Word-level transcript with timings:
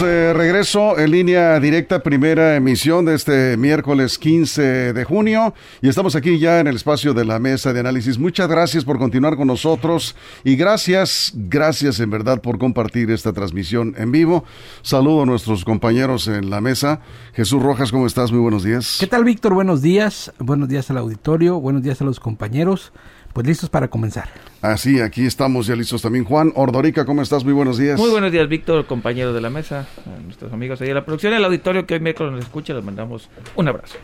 De 0.00 0.32
regreso 0.32 0.98
en 0.98 1.10
línea 1.10 1.60
directa, 1.60 2.02
primera 2.02 2.56
emisión 2.56 3.04
de 3.04 3.14
este 3.14 3.58
miércoles 3.58 4.16
15 4.16 4.94
de 4.94 5.04
junio 5.04 5.52
y 5.82 5.90
estamos 5.90 6.16
aquí 6.16 6.38
ya 6.38 6.58
en 6.58 6.68
el 6.68 6.76
espacio 6.76 7.12
de 7.12 7.26
la 7.26 7.38
mesa 7.38 7.74
de 7.74 7.80
análisis. 7.80 8.18
Muchas 8.18 8.48
gracias 8.48 8.82
por 8.82 8.98
continuar 8.98 9.36
con 9.36 9.48
nosotros 9.48 10.16
y 10.42 10.56
gracias, 10.56 11.34
gracias 11.34 12.00
en 12.00 12.08
verdad 12.08 12.40
por 12.40 12.58
compartir 12.58 13.10
esta 13.10 13.34
transmisión 13.34 13.94
en 13.98 14.10
vivo. 14.10 14.44
Saludo 14.80 15.24
a 15.24 15.26
nuestros 15.26 15.66
compañeros 15.66 16.28
en 16.28 16.48
la 16.48 16.62
mesa. 16.62 17.00
Jesús 17.34 17.62
Rojas, 17.62 17.92
¿cómo 17.92 18.06
estás? 18.06 18.32
Muy 18.32 18.40
buenos 18.40 18.64
días. 18.64 18.96
¿Qué 18.98 19.06
tal, 19.06 19.24
Víctor? 19.24 19.52
Buenos 19.52 19.82
días. 19.82 20.32
Buenos 20.38 20.70
días 20.70 20.90
al 20.90 20.96
auditorio, 20.96 21.60
buenos 21.60 21.82
días 21.82 22.00
a 22.00 22.04
los 22.04 22.20
compañeros. 22.20 22.92
Pues 23.32 23.46
listos 23.46 23.70
para 23.70 23.88
comenzar. 23.88 24.28
Así, 24.60 25.00
aquí 25.00 25.24
estamos 25.24 25.66
ya 25.66 25.76
listos 25.76 26.02
también. 26.02 26.24
Juan 26.24 26.52
Ordorica, 26.56 27.04
¿cómo 27.04 27.22
estás? 27.22 27.44
Muy 27.44 27.52
buenos 27.52 27.78
días. 27.78 27.98
Muy 27.98 28.10
buenos 28.10 28.32
días, 28.32 28.48
Víctor, 28.48 28.86
compañero 28.86 29.32
de 29.32 29.40
la 29.40 29.50
mesa, 29.50 29.86
a 30.04 30.20
nuestros 30.22 30.52
amigos 30.52 30.80
ahí 30.80 30.88
de 30.88 30.94
la 30.94 31.04
producción 31.04 31.32
y 31.32 31.36
al 31.36 31.44
auditorio 31.44 31.86
que 31.86 31.94
hoy 31.94 32.00
miércoles 32.00 32.32
nos 32.32 32.42
escucha, 32.44 32.74
les 32.74 32.84
mandamos 32.84 33.28
un 33.54 33.68
abrazo. 33.68 33.96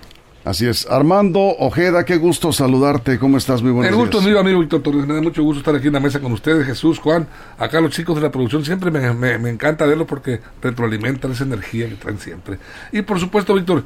Así 0.44 0.64
es. 0.64 0.86
Armando 0.88 1.40
Ojeda, 1.40 2.04
qué 2.04 2.18
gusto 2.18 2.52
saludarte. 2.52 3.18
¿Cómo 3.18 3.36
estás? 3.36 3.62
Muy 3.62 3.72
buenos 3.72 3.90
El 3.90 3.96
gusto 3.98 4.18
días. 4.20 4.30
mío, 4.30 4.38
amigo 4.38 4.60
Víctor 4.60 4.80
Torres. 4.80 5.04
Me 5.04 5.14
da 5.14 5.20
mucho 5.20 5.42
gusto 5.42 5.58
estar 5.58 5.74
aquí 5.74 5.88
en 5.88 5.94
la 5.94 5.98
mesa 5.98 6.20
con 6.20 6.30
ustedes, 6.30 6.64
Jesús, 6.64 7.00
Juan. 7.00 7.26
Acá 7.58 7.80
los 7.80 7.90
chicos 7.90 8.14
de 8.14 8.22
la 8.22 8.30
producción 8.30 8.64
siempre 8.64 8.92
me, 8.92 9.12
me, 9.12 9.38
me 9.38 9.50
encanta 9.50 9.86
verlos 9.86 10.06
porque 10.06 10.40
retroalimentan 10.62 11.32
esa 11.32 11.42
energía 11.42 11.88
que 11.88 11.96
traen 11.96 12.20
siempre. 12.20 12.58
Y 12.92 13.02
por 13.02 13.18
supuesto, 13.18 13.54
Víctor, 13.54 13.82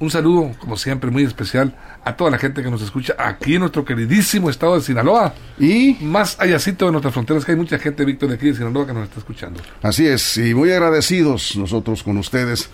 un 0.00 0.10
saludo, 0.10 0.52
como 0.58 0.76
siempre, 0.76 1.10
muy 1.10 1.24
especial 1.24 1.74
a 2.04 2.16
toda 2.16 2.30
la 2.30 2.38
gente 2.38 2.62
que 2.62 2.70
nos 2.70 2.82
escucha 2.82 3.14
aquí 3.18 3.54
en 3.54 3.60
nuestro 3.60 3.84
queridísimo 3.84 4.48
estado 4.50 4.76
de 4.76 4.82
Sinaloa. 4.82 5.34
Y 5.58 5.96
Más 6.00 6.38
allácito 6.40 6.86
de 6.86 6.92
nuestras 6.92 7.12
fronteras, 7.12 7.44
que 7.44 7.52
hay 7.52 7.58
mucha 7.58 7.78
gente, 7.78 8.04
Víctor, 8.04 8.28
de 8.28 8.36
aquí 8.36 8.46
de 8.46 8.54
Sinaloa 8.54 8.86
que 8.86 8.92
nos 8.92 9.04
está 9.04 9.18
escuchando. 9.18 9.60
Así 9.82 10.06
es, 10.06 10.36
y 10.38 10.54
muy 10.54 10.70
agradecidos 10.70 11.56
nosotros 11.56 12.02
con 12.02 12.16
ustedes, 12.18 12.70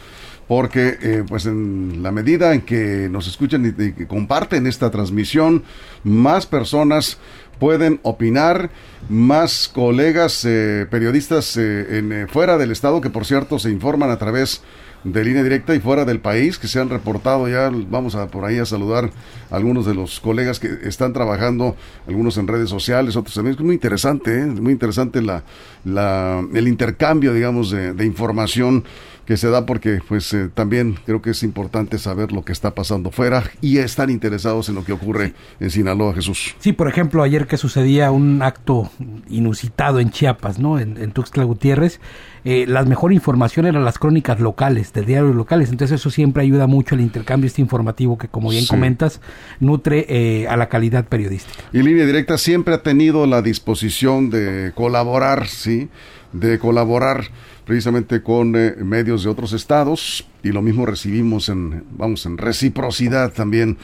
porque 0.46 0.98
eh, 1.00 1.24
pues 1.26 1.46
en 1.46 2.02
la 2.02 2.12
medida 2.12 2.52
en 2.52 2.60
que 2.60 3.08
nos 3.10 3.26
escuchan 3.26 3.64
y, 3.64 3.82
y 3.82 3.92
que 3.92 4.06
comparten 4.06 4.66
esta 4.66 4.90
transmisión, 4.90 5.64
más 6.02 6.46
personas 6.46 7.18
pueden 7.58 8.00
opinar, 8.02 8.70
más 9.08 9.70
colegas 9.72 10.44
eh, 10.44 10.86
periodistas 10.90 11.56
eh, 11.56 11.98
en, 11.98 12.28
fuera 12.28 12.58
del 12.58 12.70
estado, 12.70 13.00
que 13.00 13.10
por 13.10 13.24
cierto 13.24 13.58
se 13.58 13.70
informan 13.70 14.10
a 14.10 14.18
través 14.18 14.58
de 14.58 14.64
línea 15.04 15.42
directa 15.42 15.74
y 15.74 15.80
fuera 15.80 16.04
del 16.04 16.20
país, 16.20 16.58
que 16.58 16.66
se 16.66 16.80
han 16.80 16.88
reportado 16.88 17.48
ya, 17.48 17.70
vamos 17.70 18.14
a 18.14 18.26
por 18.28 18.44
ahí 18.44 18.58
a 18.58 18.64
saludar 18.64 19.10
a 19.50 19.56
algunos 19.56 19.84
de 19.86 19.94
los 19.94 20.18
colegas 20.20 20.58
que 20.58 20.68
están 20.84 21.12
trabajando, 21.12 21.76
algunos 22.08 22.38
en 22.38 22.48
redes 22.48 22.70
sociales, 22.70 23.16
otros 23.16 23.34
también. 23.34 23.54
Es 23.54 23.60
muy 23.60 23.74
interesante, 23.74 24.40
¿eh? 24.40 24.46
muy 24.46 24.72
interesante 24.72 25.20
la, 25.20 25.42
la, 25.84 26.44
el 26.54 26.68
intercambio, 26.68 27.34
digamos, 27.34 27.70
de, 27.70 27.92
de 27.92 28.06
información 28.06 28.84
que 29.26 29.36
se 29.36 29.48
da 29.48 29.66
porque 29.66 30.00
pues 30.06 30.32
eh, 30.34 30.48
también 30.52 30.96
creo 31.06 31.22
que 31.22 31.30
es 31.30 31.42
importante 31.42 31.98
saber 31.98 32.32
lo 32.32 32.44
que 32.44 32.52
está 32.52 32.74
pasando 32.74 33.10
fuera 33.10 33.44
y 33.60 33.78
están 33.78 34.10
interesados 34.10 34.68
en 34.68 34.74
lo 34.74 34.84
que 34.84 34.92
ocurre 34.92 35.34
en 35.60 35.70
Sinaloa, 35.70 36.14
Jesús. 36.14 36.54
Sí, 36.58 36.72
por 36.72 36.88
ejemplo, 36.88 37.22
ayer 37.22 37.46
que 37.46 37.56
sucedía 37.56 38.10
un 38.10 38.42
acto 38.42 38.90
inusitado 39.28 40.00
en 40.00 40.10
Chiapas, 40.10 40.58
¿no? 40.58 40.78
En, 40.78 40.96
en 40.98 41.12
Tuxtla 41.12 41.44
Gutiérrez, 41.44 42.00
eh, 42.44 42.66
la 42.68 42.82
mejor 42.84 43.12
información 43.12 43.66
eran 43.66 43.84
las 43.84 43.98
crónicas 43.98 44.38
locales, 44.40 44.92
de 44.92 45.02
diarios 45.02 45.34
locales, 45.34 45.70
entonces 45.70 46.00
eso 46.00 46.10
siempre 46.10 46.42
ayuda 46.42 46.66
mucho 46.66 46.94
al 46.94 47.00
intercambio 47.00 47.46
este 47.46 47.62
informativo 47.62 48.18
que, 48.18 48.28
como 48.28 48.50
bien 48.50 48.64
Sí. 48.64 48.68
comentas, 48.68 49.20
nutre 49.60 50.04
eh, 50.08 50.46
a 50.48 50.56
la 50.56 50.68
calidad 50.68 51.06
periodística. 51.06 51.64
Y 51.72 51.82
Línea 51.82 52.04
Directa 52.04 52.36
siempre 52.36 52.74
ha 52.74 52.82
tenido 52.82 53.26
la 53.26 53.40
disposición 53.42 54.28
de 54.30 54.72
colaborar, 54.74 55.46
¿sí? 55.48 55.88
De 56.32 56.58
colaborar 56.58 57.24
precisamente 57.64 58.22
con 58.22 58.54
eh, 58.56 58.74
medios 58.78 59.24
de 59.24 59.30
otros 59.30 59.52
estados 59.52 60.26
y 60.42 60.50
lo 60.50 60.62
mismo 60.62 60.86
recibimos 60.86 61.48
en, 61.48 61.84
vamos, 61.90 62.26
en 62.26 62.38
reciprocidad 62.38 63.32
también 63.32 63.78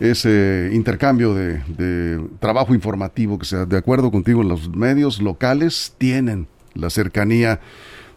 ese 0.00 0.70
intercambio 0.72 1.34
de, 1.34 1.62
de 1.68 2.20
trabajo 2.38 2.74
informativo 2.74 3.38
que 3.38 3.46
sea 3.46 3.64
de 3.64 3.78
acuerdo 3.78 4.10
contigo 4.10 4.42
los 4.42 4.68
medios 4.68 5.22
locales 5.22 5.94
tienen 5.98 6.48
la 6.74 6.90
cercanía 6.90 7.60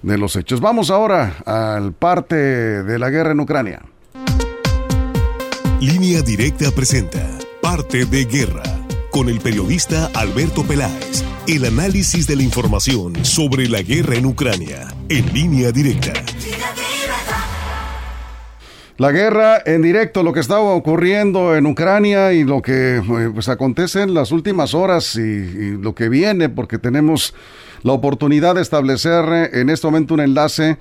de 0.02 0.18
los 0.18 0.36
hechos. 0.36 0.62
Vamos 0.62 0.90
ahora 0.90 1.38
al 1.46 1.94
parte 1.94 2.36
de 2.36 3.00
la 3.00 3.10
guerra 3.10 3.32
en 3.32 3.40
Ucrania. 3.40 3.82
Línea 5.82 6.22
Directa 6.22 6.72
presenta 6.72 7.26
Parte 7.62 8.06
de 8.06 8.26
Guerra 8.26 8.64
con 9.12 9.30
el 9.30 9.40
periodista 9.40 10.10
Alberto 10.14 10.64
Peláez. 10.64 11.24
El 11.50 11.66
análisis 11.66 12.28
de 12.28 12.36
la 12.36 12.44
información 12.44 13.26
sobre 13.26 13.68
la 13.68 13.82
guerra 13.82 14.14
en 14.14 14.28
Ucrania 14.28 14.88
en 15.10 15.34
línea 15.34 15.72
directa. 15.72 16.14
La 18.98 19.12
guerra 19.12 19.58
en 19.66 19.82
directo, 19.82 20.22
lo 20.22 20.32
que 20.32 20.42
estaba 20.42 20.76
ocurriendo 20.76 21.56
en 21.56 21.66
Ucrania 21.66 22.34
y 22.34 22.44
lo 22.44 22.62
que 22.62 22.98
eh, 22.98 23.32
pues 23.34 23.50
acontece 23.50 24.04
en 24.04 24.14
las 24.14 24.32
últimas 24.32 24.76
horas 24.76 25.16
y, 25.16 25.22
y 25.22 25.72
lo 25.72 25.96
que 25.96 26.08
viene, 26.08 26.50
porque 26.50 26.78
tenemos 26.78 27.34
la 27.82 27.94
oportunidad 27.94 28.54
de 28.54 28.62
establecer 28.62 29.26
eh, 29.34 29.50
en 29.54 29.72
este 29.72 29.88
momento 29.88 30.14
un 30.14 30.20
enlace 30.20 30.78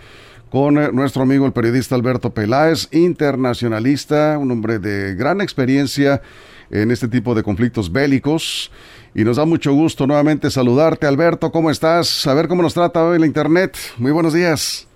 con 0.51 0.77
eh, 0.77 0.91
nuestro 0.93 1.23
amigo 1.23 1.47
el 1.47 1.53
periodista 1.53 1.95
Alberto 1.95 2.35
Peláez, 2.35 2.89
internacionalista, 2.93 4.37
un 4.37 4.51
hombre 4.51 4.79
de 4.79 5.15
gran 5.15 5.41
experiencia 5.41 6.21
en 6.71 6.91
este 6.91 7.09
tipo 7.09 7.35
de 7.35 7.43
conflictos 7.43 7.91
bélicos. 7.93 8.71
Y 9.15 9.25
nos 9.25 9.37
da 9.37 9.45
mucho 9.45 9.73
gusto 9.73 10.07
nuevamente 10.07 10.51
saludarte, 10.51 11.07
Alberto. 11.07 11.51
¿Cómo 11.51 11.71
estás? 11.71 12.27
A 12.27 12.35
ver 12.35 12.47
cómo 12.49 12.63
nos 12.63 12.75
trata 12.75 13.05
hoy 13.05 13.19
la 13.19 13.27
internet. 13.27 13.77
Muy 13.97 14.13
buenos 14.13 14.35
días. 14.35 14.87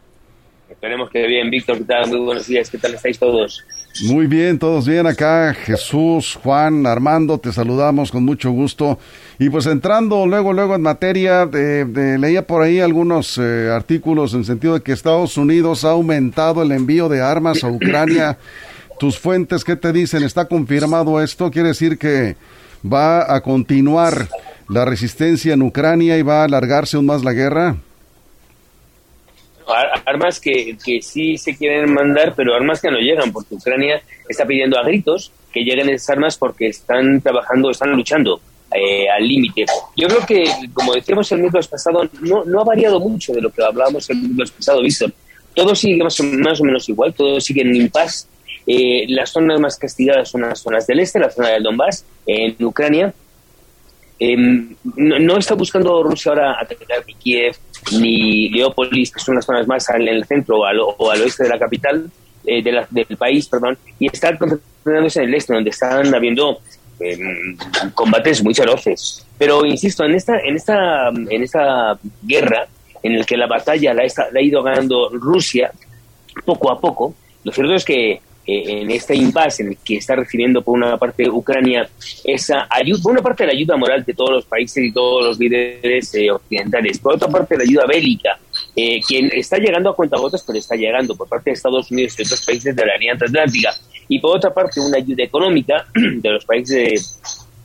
Esperemos 0.70 1.10
que 1.10 1.26
bien, 1.26 1.50
Víctor, 1.50 1.78
¿qué 1.78 1.84
tal? 1.84 2.08
Muy 2.08 2.18
buenos 2.20 2.46
días, 2.46 2.68
¿qué 2.70 2.78
tal 2.78 2.94
estáis 2.94 3.18
todos? 3.18 3.62
Muy 4.04 4.26
bien, 4.26 4.58
todos 4.58 4.88
bien 4.88 5.06
acá. 5.06 5.54
Jesús, 5.54 6.38
Juan, 6.42 6.86
Armando, 6.86 7.38
te 7.38 7.52
saludamos 7.52 8.10
con 8.10 8.24
mucho 8.24 8.50
gusto. 8.50 8.98
Y 9.38 9.50
pues 9.50 9.66
entrando 9.66 10.26
luego, 10.26 10.52
luego 10.52 10.74
en 10.74 10.82
materia, 10.82 11.44
de, 11.46 11.84
de- 11.84 12.18
leía 12.18 12.46
por 12.46 12.62
ahí 12.62 12.80
algunos 12.80 13.38
eh, 13.38 13.70
artículos 13.70 14.32
en 14.34 14.44
sentido 14.44 14.74
de 14.74 14.80
que 14.80 14.92
Estados 14.92 15.36
Unidos 15.36 15.84
ha 15.84 15.90
aumentado 15.90 16.62
el 16.62 16.72
envío 16.72 17.08
de 17.08 17.20
armas 17.20 17.62
a 17.64 17.68
Ucrania. 17.68 18.38
Tus 18.98 19.18
fuentes, 19.18 19.64
¿qué 19.64 19.76
te 19.76 19.92
dicen? 19.92 20.22
¿Está 20.22 20.46
confirmado 20.46 21.20
esto? 21.20 21.50
¿Quiere 21.50 21.68
decir 21.68 21.98
que 21.98 22.36
va 22.84 23.34
a 23.34 23.40
continuar 23.40 24.28
la 24.68 24.84
resistencia 24.84 25.54
en 25.54 25.62
Ucrania 25.62 26.16
y 26.18 26.22
va 26.22 26.42
a 26.42 26.44
alargarse 26.44 26.96
aún 26.96 27.06
más 27.06 27.24
la 27.24 27.32
guerra? 27.32 27.76
Ar- 29.66 30.02
Armas 30.06 30.38
que, 30.40 30.76
que 30.84 31.02
sí 31.02 31.36
se 31.36 31.56
quieren 31.56 31.92
mandar, 31.92 32.34
pero 32.36 32.54
armas 32.54 32.80
que 32.80 32.90
no 32.90 32.98
llegan, 32.98 33.32
porque 33.32 33.54
Ucrania 33.54 34.02
está 34.28 34.44
pidiendo 34.44 34.78
a 34.78 34.84
gritos 34.84 35.32
que 35.52 35.60
lleguen 35.60 35.88
esas 35.90 36.10
armas 36.10 36.36
porque 36.36 36.68
están 36.68 37.20
trabajando, 37.20 37.70
están 37.70 37.90
luchando 37.92 38.40
eh, 38.74 39.08
al 39.08 39.26
límite. 39.26 39.66
Yo 39.96 40.08
creo 40.08 40.26
que, 40.26 40.44
como 40.72 40.94
decíamos 40.94 41.30
el 41.32 41.40
miércoles 41.40 41.68
pasado, 41.68 42.08
no, 42.20 42.44
no 42.44 42.60
ha 42.60 42.64
variado 42.64 42.98
mucho 43.00 43.32
de 43.32 43.40
lo 43.42 43.50
que 43.50 43.62
hablábamos 43.62 44.08
el 44.10 44.18
miércoles 44.18 44.50
pasado, 44.52 44.80
Víctor. 44.82 45.12
Todo 45.54 45.74
sigue 45.74 46.02
más 46.02 46.18
o, 46.20 46.64
menos 46.64 46.88
igual, 46.88 47.12
todo 47.12 47.38
sigue 47.40 47.60
en 47.60 47.76
impasse. 47.76 48.26
Eh, 48.66 49.04
las 49.08 49.30
zonas 49.30 49.58
más 49.60 49.76
castigadas 49.76 50.28
son 50.30 50.42
las 50.42 50.60
zonas 50.60 50.86
del 50.86 51.00
este, 51.00 51.18
la 51.18 51.30
zona 51.30 51.48
del 51.50 51.62
Donbass, 51.62 52.04
en 52.26 52.54
Ucrania, 52.64 53.12
Eh, 54.24 54.36
no, 54.36 55.18
no 55.18 55.36
está 55.36 55.54
buscando 55.56 56.00
Rusia 56.04 56.30
ahora 56.30 56.60
atacar 56.60 57.02
ni 57.08 57.14
Kiev 57.14 57.56
ni 57.98 58.48
Leópolis, 58.50 59.10
que 59.10 59.18
son 59.18 59.34
las 59.34 59.44
zonas 59.44 59.66
más 59.66 59.88
al, 59.90 60.02
en 60.06 60.14
el 60.14 60.24
centro 60.26 60.58
o 60.60 60.64
al, 60.64 60.78
o 60.80 61.10
al 61.10 61.20
oeste 61.22 61.42
de 61.42 61.48
la 61.48 61.58
capital 61.58 62.08
eh, 62.46 62.62
de 62.62 62.70
la- 62.72 62.86
del 62.90 63.16
país, 63.16 63.48
perdón, 63.48 63.76
y 63.98 64.06
está 64.06 64.36
concentrándose 64.38 65.22
en 65.22 65.28
el 65.28 65.34
este, 65.34 65.54
donde 65.54 65.70
están 65.70 66.14
habiendo 66.14 66.60
eh, 67.00 67.18
combates 67.94 68.44
muy 68.44 68.54
feroces. 68.54 69.26
Pero 69.38 69.64
insisto, 69.66 70.04
en 70.04 70.14
esta, 70.14 70.38
en 70.38 70.54
esta, 70.54 71.08
en 71.08 71.42
esta 71.42 71.98
guerra, 72.22 72.68
en 73.02 73.14
el 73.16 73.26
que 73.26 73.36
la 73.36 73.48
batalla 73.48 73.92
la, 73.92 74.04
está- 74.04 74.28
la 74.30 74.38
ha 74.38 74.42
ido 74.42 74.62
ganando 74.62 75.08
Rusia 75.10 75.72
poco 76.44 76.70
a 76.70 76.78
poco, 76.80 77.12
lo 77.42 77.50
cierto 77.50 77.74
es 77.74 77.84
que 77.84 78.20
eh, 78.44 78.80
en 78.82 78.90
este 78.90 79.14
impasse 79.14 79.62
en 79.62 79.68
el 79.68 79.76
que 79.78 79.96
está 79.96 80.16
recibiendo 80.16 80.62
por 80.62 80.76
una 80.76 80.96
parte 80.96 81.28
Ucrania 81.30 81.88
esa 82.24 82.66
ayuda, 82.68 83.00
por 83.02 83.12
una 83.12 83.22
parte 83.22 83.46
la 83.46 83.52
ayuda 83.52 83.76
moral 83.76 84.04
de 84.04 84.14
todos 84.14 84.30
los 84.30 84.44
países 84.46 84.82
y 84.84 84.92
todos 84.92 85.24
los 85.26 85.38
líderes 85.38 86.12
eh, 86.14 86.30
occidentales, 86.30 86.98
por 86.98 87.14
otra 87.14 87.28
parte 87.28 87.56
la 87.56 87.62
ayuda 87.62 87.86
bélica, 87.86 88.38
eh, 88.74 89.00
está 89.32 89.58
llegando 89.58 89.90
a 89.90 89.96
cuentagotas, 89.96 90.42
pero 90.44 90.58
está 90.58 90.74
llegando 90.74 91.14
por 91.14 91.28
parte 91.28 91.50
de 91.50 91.54
Estados 91.54 91.90
Unidos 91.90 92.18
y 92.18 92.22
otros 92.22 92.44
países 92.44 92.74
de 92.74 92.84
la 92.84 92.94
Alianza 92.94 93.26
Atlántica, 93.26 93.74
y 94.08 94.18
por 94.18 94.36
otra 94.36 94.52
parte 94.52 94.80
una 94.80 94.98
ayuda 94.98 95.22
económica 95.22 95.86
de 95.94 96.30
los 96.30 96.44
países 96.44 97.20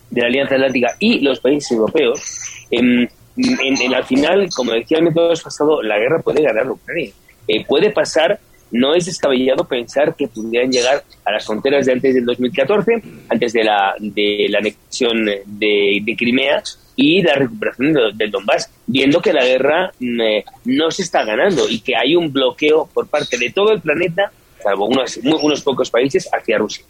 de, 0.09 0.15
de 0.15 0.21
la 0.21 0.27
Alianza 0.27 0.55
Atlántica 0.55 0.95
y 0.99 1.21
los 1.21 1.39
países 1.39 1.71
europeos, 1.71 2.21
em, 2.69 3.07
en, 3.37 3.81
en, 3.81 3.93
al 3.93 4.05
final, 4.05 4.47
como 4.55 4.71
decía 4.73 4.97
el 4.97 5.05
método 5.05 5.33
pasado, 5.43 5.81
la 5.81 5.97
guerra 5.97 6.21
puede 6.21 6.41
ganar 6.41 6.69
Ucrania. 6.69 7.11
Eh, 7.47 7.65
puede 7.65 7.91
pasar, 7.91 8.39
no 8.71 8.95
es 8.95 9.05
descabellado 9.05 9.65
pensar 9.65 10.15
que 10.15 10.27
pudieran 10.27 10.71
llegar 10.71 11.03
a 11.25 11.31
las 11.31 11.45
fronteras 11.45 11.85
de 11.85 11.93
antes 11.93 12.15
del 12.15 12.25
2014, 12.25 13.01
antes 13.29 13.53
de 13.53 13.63
la, 13.63 13.95
de 13.99 14.47
la 14.49 14.59
anexión 14.59 15.25
de, 15.25 16.01
de 16.03 16.15
Crimea 16.17 16.63
y 16.95 17.21
la 17.21 17.35
recuperación 17.35 17.93
del 18.15 18.31
Donbass, 18.31 18.69
viendo 18.87 19.21
que 19.21 19.31
la 19.31 19.45
guerra 19.45 19.91
mm, 19.99 20.19
no 20.65 20.91
se 20.91 21.03
está 21.03 21.23
ganando 21.23 21.69
y 21.69 21.79
que 21.79 21.95
hay 21.95 22.15
un 22.15 22.33
bloqueo 22.33 22.89
por 22.93 23.07
parte 23.07 23.37
de 23.37 23.51
todo 23.51 23.71
el 23.71 23.81
planeta, 23.81 24.31
salvo 24.61 24.87
unos, 24.87 25.17
unos 25.17 25.61
pocos 25.61 25.89
países, 25.89 26.27
hacia 26.33 26.57
Rusia. 26.57 26.83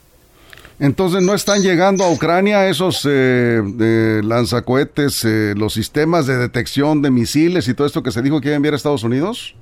Entonces, 0.80 1.22
¿no 1.22 1.34
están 1.34 1.60
llegando 1.60 2.04
a 2.04 2.10
Ucrania 2.10 2.68
esos 2.68 3.06
eh, 3.08 4.20
lanzacohetes, 4.22 5.24
eh, 5.24 5.54
los 5.56 5.74
sistemas 5.74 6.26
de 6.26 6.38
detección 6.38 7.02
de 7.02 7.10
misiles 7.10 7.66
y 7.66 7.74
todo 7.74 7.86
esto 7.86 8.02
que 8.02 8.12
se 8.12 8.22
dijo 8.22 8.40
que 8.40 8.48
iba 8.48 8.54
a 8.54 8.56
enviar 8.56 8.74
a 8.74 8.76
Estados 8.76 9.02
Unidos? 9.02 9.56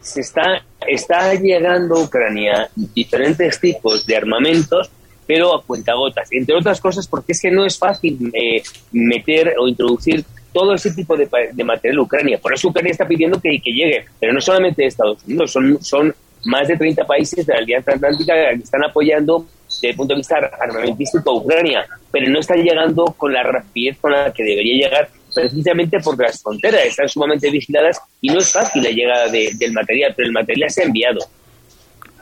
Se 0.00 0.20
está, 0.20 0.62
está 0.86 1.34
llegando 1.34 1.96
a 1.96 2.02
Ucrania 2.04 2.70
diferentes 2.74 3.60
tipos 3.60 4.06
de 4.06 4.16
armamentos, 4.16 4.90
pero 5.26 5.54
a 5.54 5.62
cuentagotas. 5.62 6.28
Entre 6.32 6.54
otras 6.54 6.80
cosas, 6.80 7.06
porque 7.06 7.32
es 7.32 7.40
que 7.40 7.50
no 7.50 7.66
es 7.66 7.78
fácil 7.78 8.30
eh, 8.32 8.62
meter 8.92 9.54
o 9.58 9.68
introducir 9.68 10.24
todo 10.52 10.74
ese 10.74 10.92
tipo 10.92 11.16
de, 11.16 11.28
de, 11.52 11.64
material 11.64 11.98
a 11.98 12.02
Ucrania. 12.02 12.38
Por 12.38 12.54
eso 12.54 12.68
Ucrania 12.68 12.92
está 12.92 13.06
pidiendo 13.06 13.40
que, 13.40 13.60
que 13.62 13.70
llegue, 13.70 14.06
pero 14.18 14.32
no 14.32 14.40
solamente 14.40 14.86
Estados 14.86 15.22
Unidos, 15.24 15.52
son, 15.52 15.82
son 15.82 16.14
más 16.44 16.68
de 16.68 16.76
30 16.76 17.04
países 17.04 17.46
de 17.46 17.52
la 17.52 17.58
Alianza 17.60 17.92
Atlántica 17.92 18.34
que 18.34 18.62
están 18.62 18.84
apoyando 18.84 19.46
desde 19.66 19.90
el 19.90 19.96
punto 19.96 20.14
de 20.14 20.18
vista 20.18 20.36
armamentístico 20.60 21.30
a 21.30 21.34
Ucrania, 21.34 21.86
pero 22.10 22.30
no 22.30 22.40
están 22.40 22.62
llegando 22.62 23.04
con 23.16 23.32
la 23.32 23.42
rapidez 23.42 23.98
con 23.98 24.12
la 24.12 24.32
que 24.32 24.42
debería 24.42 24.86
llegar, 24.86 25.08
precisamente 25.38 25.98
porque 26.02 26.24
las 26.24 26.42
fronteras 26.42 26.84
están 26.86 27.08
sumamente 27.08 27.50
vigiladas 27.50 28.00
y 28.20 28.30
no 28.30 28.38
es 28.38 28.52
fácil 28.52 28.82
la 28.82 28.90
llegada 28.90 29.28
del 29.28 29.72
material, 29.72 30.12
pero 30.16 30.26
el 30.26 30.32
material 30.32 30.70
se 30.70 30.82
ha 30.82 30.84
enviado. 30.86 31.20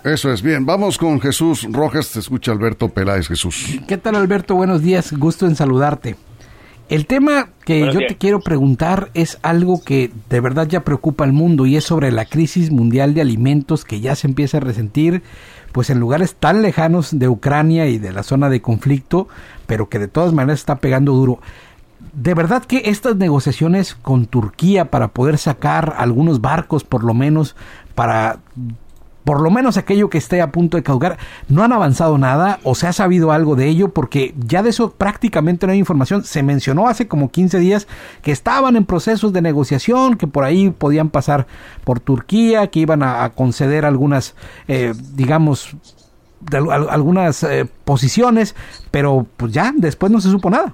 Eso 0.04 0.32
es 0.32 0.42
bien. 0.42 0.66
Vamos 0.66 0.98
con 0.98 1.20
Jesús 1.20 1.66
Rojas. 1.70 2.12
Te 2.12 2.20
escucha 2.20 2.52
Alberto 2.52 2.88
Peláez. 2.90 3.26
Jesús. 3.26 3.80
¿Qué 3.88 3.96
tal, 3.96 4.14
Alberto? 4.14 4.54
Buenos 4.54 4.82
días. 4.82 5.12
Gusto 5.12 5.46
en 5.46 5.56
saludarte. 5.56 6.16
El 6.88 7.06
tema 7.06 7.48
que 7.64 7.80
yo 7.80 7.98
te 8.06 8.16
quiero 8.16 8.38
preguntar 8.38 9.10
es 9.14 9.38
algo 9.42 9.82
que 9.82 10.12
de 10.30 10.38
verdad 10.38 10.68
ya 10.68 10.84
preocupa 10.84 11.24
al 11.24 11.32
mundo 11.32 11.66
y 11.66 11.76
es 11.76 11.82
sobre 11.82 12.12
la 12.12 12.26
crisis 12.26 12.70
mundial 12.70 13.12
de 13.14 13.22
alimentos 13.22 13.84
que 13.84 14.00
ya 14.00 14.14
se 14.14 14.28
empieza 14.28 14.58
a 14.58 14.60
resentir 14.60 15.22
pues 15.72 15.90
en 15.90 15.98
lugares 15.98 16.36
tan 16.36 16.62
lejanos 16.62 17.18
de 17.18 17.28
Ucrania 17.28 17.86
y 17.86 17.98
de 17.98 18.12
la 18.12 18.22
zona 18.22 18.48
de 18.48 18.62
conflicto, 18.62 19.28
pero 19.66 19.88
que 19.88 19.98
de 19.98 20.08
todas 20.08 20.32
maneras 20.32 20.60
está 20.60 20.76
pegando 20.76 21.12
duro. 21.12 21.40
De 22.12 22.34
verdad 22.34 22.64
que 22.64 22.82
estas 22.86 23.16
negociaciones 23.16 23.94
con 23.94 24.26
Turquía 24.26 24.90
para 24.90 25.08
poder 25.08 25.38
sacar 25.38 25.94
algunos 25.98 26.40
barcos 26.40 26.84
por 26.84 27.04
lo 27.04 27.14
menos 27.14 27.56
para 27.94 28.38
por 29.26 29.40
lo 29.40 29.50
menos 29.50 29.76
aquello 29.76 30.08
que 30.08 30.18
esté 30.18 30.40
a 30.40 30.52
punto 30.52 30.76
de 30.76 30.84
caducar, 30.84 31.18
no 31.48 31.64
han 31.64 31.72
avanzado 31.72 32.16
nada 32.16 32.60
o 32.62 32.76
se 32.76 32.86
ha 32.86 32.92
sabido 32.92 33.32
algo 33.32 33.56
de 33.56 33.66
ello 33.66 33.88
porque 33.88 34.32
ya 34.38 34.62
de 34.62 34.70
eso 34.70 34.92
prácticamente 34.92 35.66
no 35.66 35.72
hay 35.72 35.80
información. 35.80 36.22
Se 36.22 36.44
mencionó 36.44 36.86
hace 36.86 37.08
como 37.08 37.32
15 37.32 37.58
días 37.58 37.88
que 38.22 38.30
estaban 38.30 38.76
en 38.76 38.84
procesos 38.84 39.32
de 39.32 39.42
negociación, 39.42 40.16
que 40.16 40.28
por 40.28 40.44
ahí 40.44 40.70
podían 40.70 41.10
pasar 41.10 41.48
por 41.82 41.98
Turquía, 41.98 42.68
que 42.68 42.78
iban 42.78 43.02
a, 43.02 43.28
conceder 43.30 43.84
algunas, 43.84 44.36
eh, 44.68 44.94
digamos, 45.14 45.76
algunas 46.52 47.42
eh, 47.42 47.68
posiciones, 47.84 48.54
pero 48.92 49.26
pues 49.36 49.50
ya 49.50 49.74
después 49.76 50.12
no 50.12 50.20
se 50.20 50.30
supo 50.30 50.50
nada. 50.50 50.72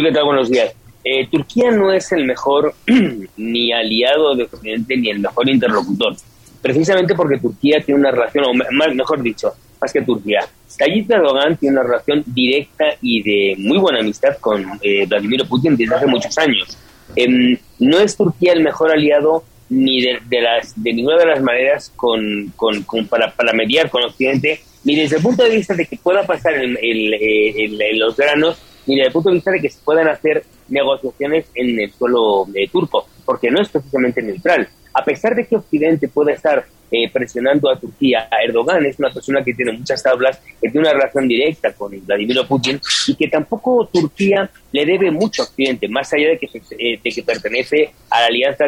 ¿Qué 0.00 0.10
tal? 0.10 0.24
Buenos 0.24 0.48
días. 0.48 0.74
Eh, 1.04 1.28
Turquía 1.30 1.70
no 1.70 1.92
es 1.92 2.10
el 2.12 2.24
mejor 2.24 2.74
ni 3.36 3.72
aliado 3.74 4.34
de 4.34 4.44
Occidente 4.44 4.96
ni 4.96 5.10
el 5.10 5.18
mejor 5.18 5.50
interlocutor 5.50 6.16
precisamente 6.62 7.14
porque 7.14 7.38
Turquía 7.38 7.82
tiene 7.84 8.00
una 8.00 8.10
relación, 8.10 8.46
o 8.46 8.54
mejor 8.94 9.22
dicho, 9.22 9.52
más 9.78 9.92
que 9.92 10.00
Turquía, 10.00 10.46
Tayyip 10.78 11.10
Erdogan 11.10 11.58
tiene 11.58 11.78
una 11.78 11.82
relación 11.82 12.24
directa 12.24 12.86
y 13.02 13.22
de 13.22 13.54
muy 13.58 13.76
buena 13.76 13.98
amistad 13.98 14.38
con 14.40 14.64
eh, 14.80 15.04
Vladimir 15.04 15.44
Putin 15.46 15.76
desde 15.76 15.94
hace 15.94 16.06
muchos 16.06 16.38
años. 16.38 16.78
Em, 17.14 17.58
no 17.78 17.98
es 17.98 18.16
Turquía 18.16 18.54
el 18.54 18.62
mejor 18.62 18.92
aliado 18.92 19.44
ni 19.68 20.00
de, 20.00 20.40
las, 20.40 20.72
de 20.82 20.94
ninguna 20.94 21.18
de 21.18 21.26
las 21.26 21.42
maneras 21.42 21.92
con, 21.96 22.50
con, 22.56 22.82
para, 23.10 23.30
para, 23.32 23.52
mediar 23.52 23.90
con 23.90 24.04
Occidente, 24.04 24.62
ni 24.84 24.96
desde 24.96 25.16
el 25.16 25.22
punto 25.22 25.42
de 25.42 25.50
vista 25.50 25.74
de 25.74 25.84
que 25.84 25.98
pueda 25.98 26.24
pasar 26.24 26.54
el, 26.54 26.78
el, 26.80 27.98
los 27.98 28.16
granos, 28.16 28.56
ni 28.86 28.96
desde 28.96 29.08
el 29.08 29.12
punto 29.12 29.28
de 29.28 29.36
vista 29.36 29.50
de 29.50 29.60
que 29.60 29.70
se 29.70 29.80
puedan 29.84 30.08
hacer 30.08 30.44
negociaciones 30.68 31.46
en 31.54 31.80
el 31.80 31.92
suelo 31.92 32.46
eh, 32.54 32.68
turco, 32.68 33.06
porque 33.24 33.50
no 33.50 33.60
es 33.60 33.68
precisamente 33.68 34.22
neutral. 34.22 34.68
A 34.94 35.04
pesar 35.04 35.34
de 35.34 35.46
que 35.46 35.56
Occidente 35.56 36.08
pueda 36.08 36.32
estar 36.32 36.64
eh, 36.94 37.10
presionando 37.10 37.70
a 37.70 37.80
Turquía, 37.80 38.28
a 38.30 38.42
Erdogan 38.44 38.84
es 38.84 38.98
una 38.98 39.10
persona 39.10 39.42
que 39.42 39.54
tiene 39.54 39.72
muchas 39.72 40.02
tablas, 40.02 40.38
que 40.60 40.68
tiene 40.68 40.80
una 40.80 40.92
relación 40.92 41.26
directa 41.26 41.72
con 41.72 41.90
Vladimir 42.04 42.40
Putin 42.46 42.78
y 43.06 43.14
que 43.14 43.28
tampoco 43.28 43.88
Turquía 43.90 44.50
le 44.72 44.84
debe 44.84 45.10
mucho 45.10 45.40
a 45.40 45.44
Occidente, 45.46 45.88
más 45.88 46.12
allá 46.12 46.28
de 46.28 46.38
que, 46.38 46.46
eh, 46.78 47.00
de 47.02 47.10
que 47.10 47.22
pertenece 47.22 47.92
a 48.10 48.20
la 48.20 48.26
Alianza 48.26 48.66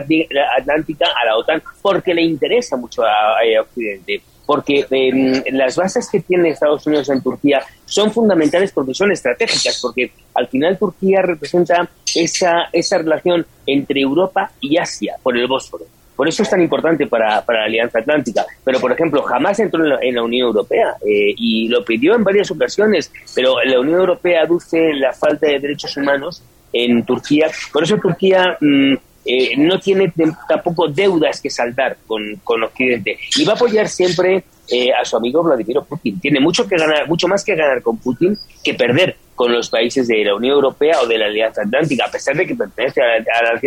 Atlántica, 0.58 1.06
a 1.22 1.26
la 1.26 1.36
OTAN, 1.36 1.62
porque 1.82 2.14
le 2.14 2.22
interesa 2.22 2.78
mucho 2.78 3.02
a, 3.02 3.36
Occidente 3.60 4.22
porque 4.46 4.86
em, 4.90 5.42
las 5.52 5.76
bases 5.76 6.08
que 6.10 6.20
tiene 6.20 6.50
Estados 6.50 6.86
Unidos 6.86 7.08
en 7.08 7.22
Turquía 7.22 7.62
son 7.84 8.12
fundamentales 8.12 8.72
porque 8.72 8.94
son 8.94 9.12
estratégicas, 9.12 9.78
porque 9.80 10.12
al 10.34 10.48
final 10.48 10.78
Turquía 10.78 11.22
representa 11.22 11.88
esa, 12.14 12.68
esa 12.72 12.98
relación 12.98 13.46
entre 13.66 14.00
Europa 14.00 14.50
y 14.60 14.76
Asia 14.76 15.16
por 15.22 15.36
el 15.36 15.46
Bósforo. 15.46 15.84
Por 16.16 16.28
eso 16.28 16.42
es 16.42 16.50
tan 16.50 16.62
importante 16.62 17.06
para, 17.06 17.44
para 17.44 17.60
la 17.60 17.64
Alianza 17.66 17.98
Atlántica. 17.98 18.46
Pero, 18.62 18.78
por 18.78 18.92
ejemplo, 18.92 19.22
jamás 19.22 19.58
entró 19.58 19.82
en 20.00 20.14
la, 20.14 20.22
Unión 20.22 20.46
Europea 20.46 20.94
eh, 21.04 21.34
y 21.36 21.68
lo 21.68 21.84
pidió 21.84 22.14
en 22.14 22.22
varias 22.22 22.50
ocasiones, 22.50 23.12
pero 23.34 23.56
la 23.64 23.80
Unión 23.80 23.98
Europea 24.00 24.42
aduce 24.42 24.92
la 24.94 25.12
falta 25.12 25.48
de 25.48 25.58
derechos 25.58 25.96
humanos 25.96 26.42
en 26.72 27.04
Turquía. 27.04 27.48
Por 27.72 27.82
eso 27.82 27.96
Turquía 27.98 28.56
mm, 28.60 28.94
eh, 29.24 29.56
no 29.56 29.78
tiene 29.80 30.12
tampoco 30.48 30.88
deudas 30.88 31.40
que 31.40 31.50
saldar 31.50 31.96
con, 32.06 32.22
con 32.42 32.62
Occidente 32.62 33.18
y 33.36 33.44
va 33.44 33.52
a 33.52 33.56
apoyar 33.56 33.88
siempre 33.88 34.44
eh, 34.70 34.92
a 34.92 35.04
su 35.04 35.16
amigo 35.16 35.42
Vladimir 35.42 35.78
Putin. 35.88 36.20
Tiene 36.20 36.40
mucho 36.40 36.66
que 36.66 36.76
ganar, 36.76 37.08
mucho 37.08 37.28
más 37.28 37.44
que 37.44 37.54
ganar 37.54 37.82
con 37.82 37.98
Putin 37.98 38.36
que 38.62 38.74
perder 38.74 39.16
con 39.34 39.52
los 39.52 39.68
países 39.68 40.06
de 40.08 40.24
la 40.24 40.34
Unión 40.34 40.54
Europea 40.54 41.00
o 41.02 41.06
de 41.06 41.18
la 41.18 41.26
Alianza 41.26 41.62
Atlántica, 41.62 42.06
a 42.06 42.10
pesar 42.10 42.36
de 42.36 42.46
que 42.46 42.54
pertenece 42.54 43.02
a 43.02 43.06
la, 43.06 43.60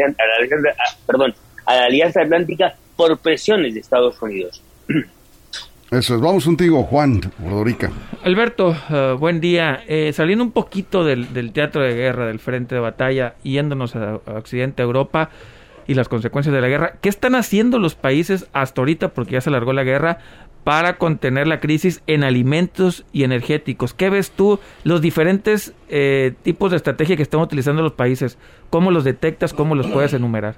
perdón, 1.06 1.36
a 1.66 1.76
la 1.76 1.86
Alianza 1.86 2.22
Atlántica 2.22 2.76
por 2.96 3.18
presiones 3.20 3.74
de 3.74 3.82
Estados 3.82 4.22
Unidos. 4.22 4.64
Eso 5.90 6.16
es, 6.16 6.22
vamos 6.22 6.44
contigo, 6.44 6.84
Juan 6.84 7.22
Rodorica. 7.42 7.90
Alberto, 8.24 8.76
eh, 8.90 9.16
buen 9.18 9.40
día. 9.40 9.84
Eh, 9.88 10.12
saliendo 10.12 10.44
un 10.44 10.52
poquito 10.52 11.06
del, 11.06 11.28
teatro 11.54 11.82
de 11.82 11.94
guerra, 11.96 12.26
del 12.26 12.40
frente 12.40 12.76
de 12.76 12.82
batalla, 12.82 13.36
yéndonos 13.44 13.96
a, 13.96 14.20
Occidente, 14.36 14.82
a 14.82 14.86
Europa 14.86 15.30
y 15.88 15.94
las 15.94 16.10
consecuencias 16.10 16.54
de 16.54 16.60
la 16.60 16.68
guerra, 16.68 16.96
¿qué 17.00 17.08
están 17.08 17.36
haciendo 17.36 17.80
los 17.80 17.96
países 17.96 18.50
hasta 18.52 18.82
ahorita, 18.82 19.14
porque 19.14 19.34
ya 19.34 19.42
se 19.42 19.50
alargó 19.50 19.72
la 19.72 19.86
guerra, 19.86 20.18
para 20.66 20.98
contener 20.98 21.48
la 21.48 21.62
crisis 21.62 22.02
en 22.06 22.26
alimentos 22.26 23.06
y 23.14 23.24
energéticos? 23.24 23.94
¿Qué 23.94 24.10
ves 24.10 24.32
tú, 24.32 24.60
los 24.84 25.00
diferentes 25.00 25.74
eh, 25.88 26.34
tipos 26.44 26.72
de 26.72 26.78
estrategia 26.78 27.16
que 27.16 27.24
están 27.24 27.40
utilizando 27.40 27.82
los 27.82 27.94
países? 27.94 28.38
¿Cómo 28.70 28.92
los 28.92 29.06
detectas? 29.06 29.54
¿Cómo 29.54 29.74
los 29.74 29.88
puedes 29.88 30.12
enumerar? 30.12 30.58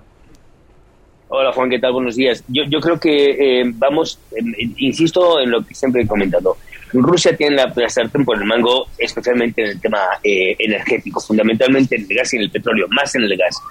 Hola 1.32 1.52
Juan, 1.54 1.70
¿qué 1.70 1.78
tal? 1.78 1.94
Buenos 1.94 2.16
días. 2.16 2.44
Yo, 2.48 2.64
yo 2.64 2.80
creo 2.82 3.00
que 3.00 3.60
eh, 3.60 3.64
vamos, 3.76 4.20
insisto 4.78 5.40
en 5.40 5.52
lo 5.52 5.64
que 5.64 5.76
siempre 5.76 6.02
he 6.02 6.08
comentado. 6.08 6.58
Rusia 6.92 7.38
tiene 7.38 7.56
la, 7.56 7.72
sartén 7.88 8.26
por 8.26 8.36
el 8.36 8.46
mango, 8.46 8.88
especialmente 8.98 9.62
en 9.62 9.70
el 9.70 9.80
tema 9.80 10.00
eh, 10.24 10.56
energético, 10.58 11.20
fundamentalmente 11.20 11.98
en 11.98 12.08
el 12.10 12.18
gas 12.18 12.34
y 12.34 12.38
en 12.38 12.42
el 12.42 12.50
petróleo, 12.50 12.88
más 12.90 13.14
en 13.14 13.26
el 13.26 13.38
gas. 13.38 13.62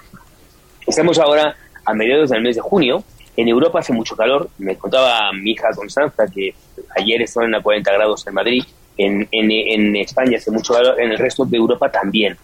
Estamos 0.87 1.19
ahora 1.19 1.53
a 1.83 1.93
mediados 1.93 2.29
del 2.29 2.41
mes 2.41 2.55
de 2.55 2.61
junio. 2.61 3.03
En 3.35 3.49
Europa 3.49 3.79
hace 3.79 3.91
mucho 3.91 4.15
calor. 4.15 4.49
Me 4.57 4.77
contaba 4.77 5.33
mi 5.33 5.51
hija 5.51 5.67
Constanza 5.75 6.27
que 6.33 6.53
ayer 6.95 7.21
estaban 7.23 7.53
a 7.55 7.61
40 7.61 7.91
grados 7.91 8.25
en 8.25 8.33
Madrid. 8.35 8.63
En, 8.95 9.27
en, 9.31 9.51
en 9.51 9.97
España 9.97 10.37
hace 10.37 10.49
mucho 10.49 10.73
calor, 10.73 10.97
en 10.97 11.11
el 11.11 11.17
resto 11.17 11.43
de 11.43 11.57
Europa 11.57 11.91
también. 11.91 12.37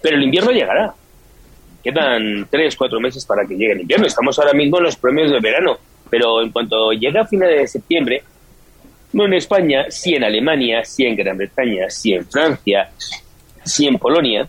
Pero 0.00 0.16
el 0.16 0.22
invierno 0.22 0.52
llegará 0.52 0.94
quedan 1.84 2.48
tres, 2.50 2.74
cuatro 2.74 2.98
meses 2.98 3.26
para 3.26 3.46
que 3.46 3.54
llegue 3.54 3.72
el 3.72 3.80
invierno. 3.82 4.06
Estamos 4.06 4.38
ahora 4.38 4.54
mismo 4.54 4.78
en 4.78 4.84
los 4.84 4.96
premios 4.96 5.30
de 5.30 5.38
verano, 5.38 5.76
pero 6.10 6.42
en 6.42 6.50
cuanto 6.50 6.92
llega 6.92 7.20
a 7.20 7.26
finales 7.26 7.60
de 7.60 7.66
septiembre, 7.68 8.22
no 9.12 9.26
en 9.26 9.34
España, 9.34 9.84
sí 9.90 10.14
en 10.14 10.24
Alemania, 10.24 10.84
sí 10.84 11.04
en 11.04 11.14
Gran 11.14 11.36
Bretaña, 11.36 11.90
sí 11.90 12.14
en 12.14 12.26
Francia, 12.26 12.90
sí 13.62 13.86
en 13.86 13.98
Polonia, 13.98 14.48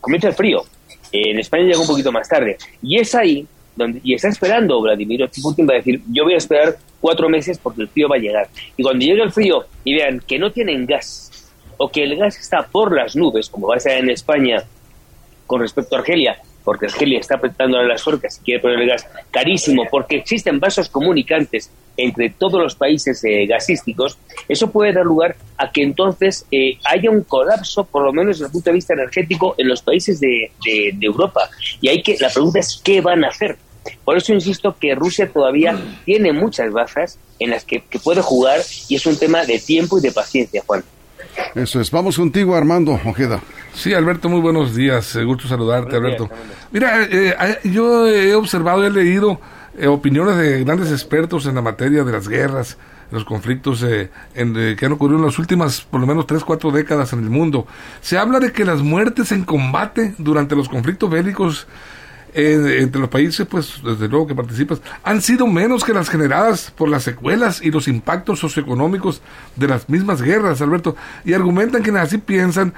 comienza 0.00 0.28
el 0.28 0.34
frío. 0.34 0.62
En 1.10 1.38
España 1.38 1.64
llega 1.64 1.80
un 1.80 1.86
poquito 1.86 2.12
más 2.12 2.28
tarde. 2.28 2.56
Y 2.80 2.98
es 2.98 3.14
ahí 3.14 3.46
donde, 3.74 4.00
y 4.02 4.14
está 4.14 4.28
esperando 4.28 4.80
Vladimir 4.80 5.28
Putin 5.42 5.68
va 5.68 5.74
a 5.74 5.76
decir, 5.76 6.00
yo 6.10 6.24
voy 6.24 6.34
a 6.34 6.38
esperar 6.38 6.76
cuatro 7.00 7.28
meses 7.28 7.58
porque 7.58 7.82
el 7.82 7.88
frío 7.88 8.08
va 8.08 8.16
a 8.16 8.20
llegar. 8.20 8.48
Y 8.76 8.82
cuando 8.82 9.04
llegue 9.04 9.22
el 9.22 9.32
frío 9.32 9.66
y 9.84 9.94
vean 9.94 10.20
que 10.20 10.38
no 10.38 10.50
tienen 10.50 10.86
gas, 10.86 11.52
o 11.78 11.90
que 11.90 12.04
el 12.04 12.16
gas 12.16 12.38
está 12.38 12.62
por 12.62 12.94
las 12.94 13.16
nubes, 13.16 13.50
como 13.50 13.66
va 13.66 13.76
a 13.76 13.80
ser 13.80 13.98
en 13.98 14.08
España 14.08 14.62
con 15.46 15.60
respecto 15.60 15.94
a 15.94 15.98
Argelia, 15.98 16.38
porque 16.66 16.86
Argelia 16.86 17.20
está 17.20 17.36
apretando 17.36 17.80
las 17.84 18.02
fuerzas 18.02 18.40
y 18.40 18.44
quiere 18.44 18.60
poner 18.60 18.80
el 18.80 18.88
gas 18.88 19.06
carísimo, 19.30 19.84
porque 19.88 20.16
existen 20.16 20.58
vasos 20.58 20.88
comunicantes 20.88 21.70
entre 21.96 22.30
todos 22.30 22.60
los 22.60 22.74
países 22.74 23.22
eh, 23.22 23.46
gasísticos, 23.46 24.18
eso 24.48 24.70
puede 24.72 24.92
dar 24.92 25.04
lugar 25.06 25.36
a 25.58 25.70
que 25.70 25.84
entonces 25.84 26.44
eh, 26.50 26.76
haya 26.84 27.08
un 27.08 27.22
colapso, 27.22 27.84
por 27.84 28.04
lo 28.04 28.12
menos 28.12 28.36
desde 28.36 28.46
el 28.46 28.52
punto 28.52 28.70
de 28.70 28.74
vista 28.74 28.94
energético, 28.94 29.54
en 29.56 29.68
los 29.68 29.80
países 29.80 30.18
de, 30.18 30.50
Europa. 31.00 31.48
Y 31.80 31.88
hay 31.88 32.02
que, 32.02 32.16
la 32.18 32.30
pregunta 32.30 32.58
es, 32.58 32.80
¿qué 32.82 33.00
van 33.00 33.24
a 33.24 33.28
hacer? 33.28 33.56
Por 34.04 34.16
eso 34.16 34.34
insisto 34.34 34.76
que 34.76 34.96
Rusia 34.96 35.30
todavía 35.32 35.78
tiene 36.04 36.32
muchas 36.32 36.72
bajas 36.72 37.20
en 37.38 37.50
las 37.50 37.64
que, 37.64 37.84
puede 38.02 38.22
jugar 38.22 38.60
y 38.88 38.96
es 38.96 39.06
un 39.06 39.16
tema 39.16 39.44
de 39.44 39.60
tiempo 39.60 39.98
y 39.98 40.02
de 40.02 40.10
paciencia, 40.10 40.64
Juan. 40.66 40.82
Eso 41.54 41.80
es. 41.80 41.90
Vamos 41.90 42.16
contigo, 42.16 42.54
Armando 42.54 42.92
Ojeda. 43.04 43.40
Sí, 43.74 43.92
Alberto, 43.94 44.28
muy 44.28 44.40
buenos 44.40 44.74
días. 44.74 45.16
Gusto 45.24 45.48
saludarte, 45.48 45.96
Alberto. 45.96 46.30
Mira, 46.70 47.02
eh, 47.02 47.34
eh, 47.38 47.58
yo 47.64 48.06
he 48.06 48.34
observado 48.34 48.82
y 48.82 48.86
he 48.86 48.90
leído 48.90 49.40
eh, 49.78 49.86
opiniones 49.86 50.36
de 50.36 50.64
grandes 50.64 50.90
expertos 50.90 51.46
en 51.46 51.54
la 51.54 51.62
materia 51.62 52.04
de 52.04 52.12
las 52.12 52.28
guerras, 52.28 52.78
los 53.10 53.24
conflictos 53.24 53.82
en, 53.82 54.76
que 54.76 54.86
han 54.86 54.92
ocurrido 54.92 55.18
en 55.18 55.26
las 55.26 55.38
últimas, 55.38 55.82
por 55.82 56.00
lo 56.00 56.06
menos, 56.06 56.26
tres, 56.26 56.42
cuatro 56.42 56.70
décadas 56.70 57.12
en 57.12 57.20
el 57.20 57.30
mundo. 57.30 57.66
Se 58.00 58.18
habla 58.18 58.40
de 58.40 58.52
que 58.52 58.64
las 58.64 58.82
muertes 58.82 59.30
en 59.32 59.44
combate 59.44 60.14
durante 60.18 60.56
los 60.56 60.68
conflictos 60.68 61.08
bélicos 61.08 61.66
entre 62.34 63.00
los 63.00 63.08
países, 63.08 63.46
pues 63.46 63.80
desde 63.82 64.08
luego 64.08 64.26
que 64.26 64.34
participas, 64.34 64.80
han 65.02 65.22
sido 65.22 65.46
menos 65.46 65.84
que 65.84 65.92
las 65.92 66.08
generadas 66.08 66.70
por 66.70 66.88
las 66.88 67.02
secuelas 67.02 67.62
y 67.62 67.70
los 67.70 67.88
impactos 67.88 68.38
socioeconómicos 68.40 69.22
de 69.56 69.68
las 69.68 69.88
mismas 69.88 70.20
guerras, 70.20 70.60
Alberto. 70.60 70.96
Y 71.24 71.32
argumentan 71.32 71.82
que 71.82 71.90
así 71.98 72.18
piensan, 72.18 72.74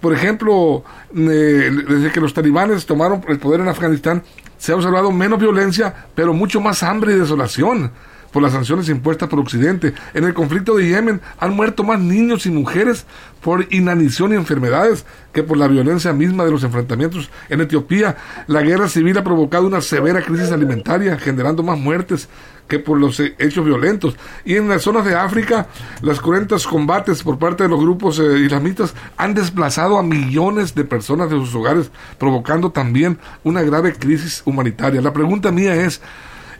por 0.00 0.12
ejemplo, 0.12 0.84
eh, 1.16 1.70
desde 1.88 2.12
que 2.12 2.20
los 2.20 2.34
talibanes 2.34 2.86
tomaron 2.86 3.24
el 3.28 3.38
poder 3.38 3.60
en 3.60 3.68
Afganistán, 3.68 4.22
se 4.58 4.72
ha 4.72 4.76
observado 4.76 5.10
menos 5.10 5.40
violencia, 5.40 6.06
pero 6.14 6.32
mucho 6.32 6.60
más 6.60 6.82
hambre 6.82 7.14
y 7.14 7.18
desolación 7.18 7.90
por 8.32 8.42
las 8.42 8.52
sanciones 8.52 8.88
impuestas 8.88 9.28
por 9.28 9.38
Occidente. 9.38 9.94
En 10.14 10.24
el 10.24 10.34
conflicto 10.34 10.76
de 10.76 10.88
Yemen 10.88 11.20
han 11.38 11.54
muerto 11.54 11.84
más 11.84 12.00
niños 12.00 12.46
y 12.46 12.50
mujeres 12.50 13.06
por 13.42 13.66
inanición 13.72 14.32
y 14.32 14.36
enfermedades 14.36 15.04
que 15.32 15.42
por 15.42 15.56
la 15.56 15.68
violencia 15.68 16.12
misma 16.12 16.44
de 16.44 16.50
los 16.50 16.64
enfrentamientos. 16.64 17.30
En 17.48 17.60
Etiopía, 17.60 18.16
la 18.46 18.62
guerra 18.62 18.88
civil 18.88 19.18
ha 19.18 19.24
provocado 19.24 19.66
una 19.66 19.80
severa 19.80 20.22
crisis 20.22 20.52
alimentaria, 20.52 21.18
generando 21.18 21.62
más 21.62 21.78
muertes 21.78 22.28
que 22.68 22.78
por 22.78 22.98
los 22.98 23.20
hechos 23.20 23.64
violentos. 23.64 24.16
Y 24.44 24.56
en 24.56 24.68
las 24.68 24.82
zonas 24.82 25.04
de 25.04 25.14
África, 25.14 25.66
las 26.00 26.20
cruentas 26.20 26.66
combates 26.66 27.22
por 27.22 27.38
parte 27.38 27.64
de 27.64 27.68
los 27.68 27.80
grupos 27.80 28.18
eh, 28.18 28.38
islamistas 28.38 28.94
han 29.16 29.34
desplazado 29.34 29.98
a 29.98 30.02
millones 30.02 30.74
de 30.74 30.84
personas 30.84 31.28
de 31.28 31.36
sus 31.36 31.54
hogares, 31.54 31.90
provocando 32.18 32.70
también 32.70 33.18
una 33.44 33.62
grave 33.62 33.92
crisis 33.94 34.42
humanitaria. 34.44 35.02
La 35.02 35.12
pregunta 35.12 35.50
mía 35.50 35.74
es, 35.74 36.00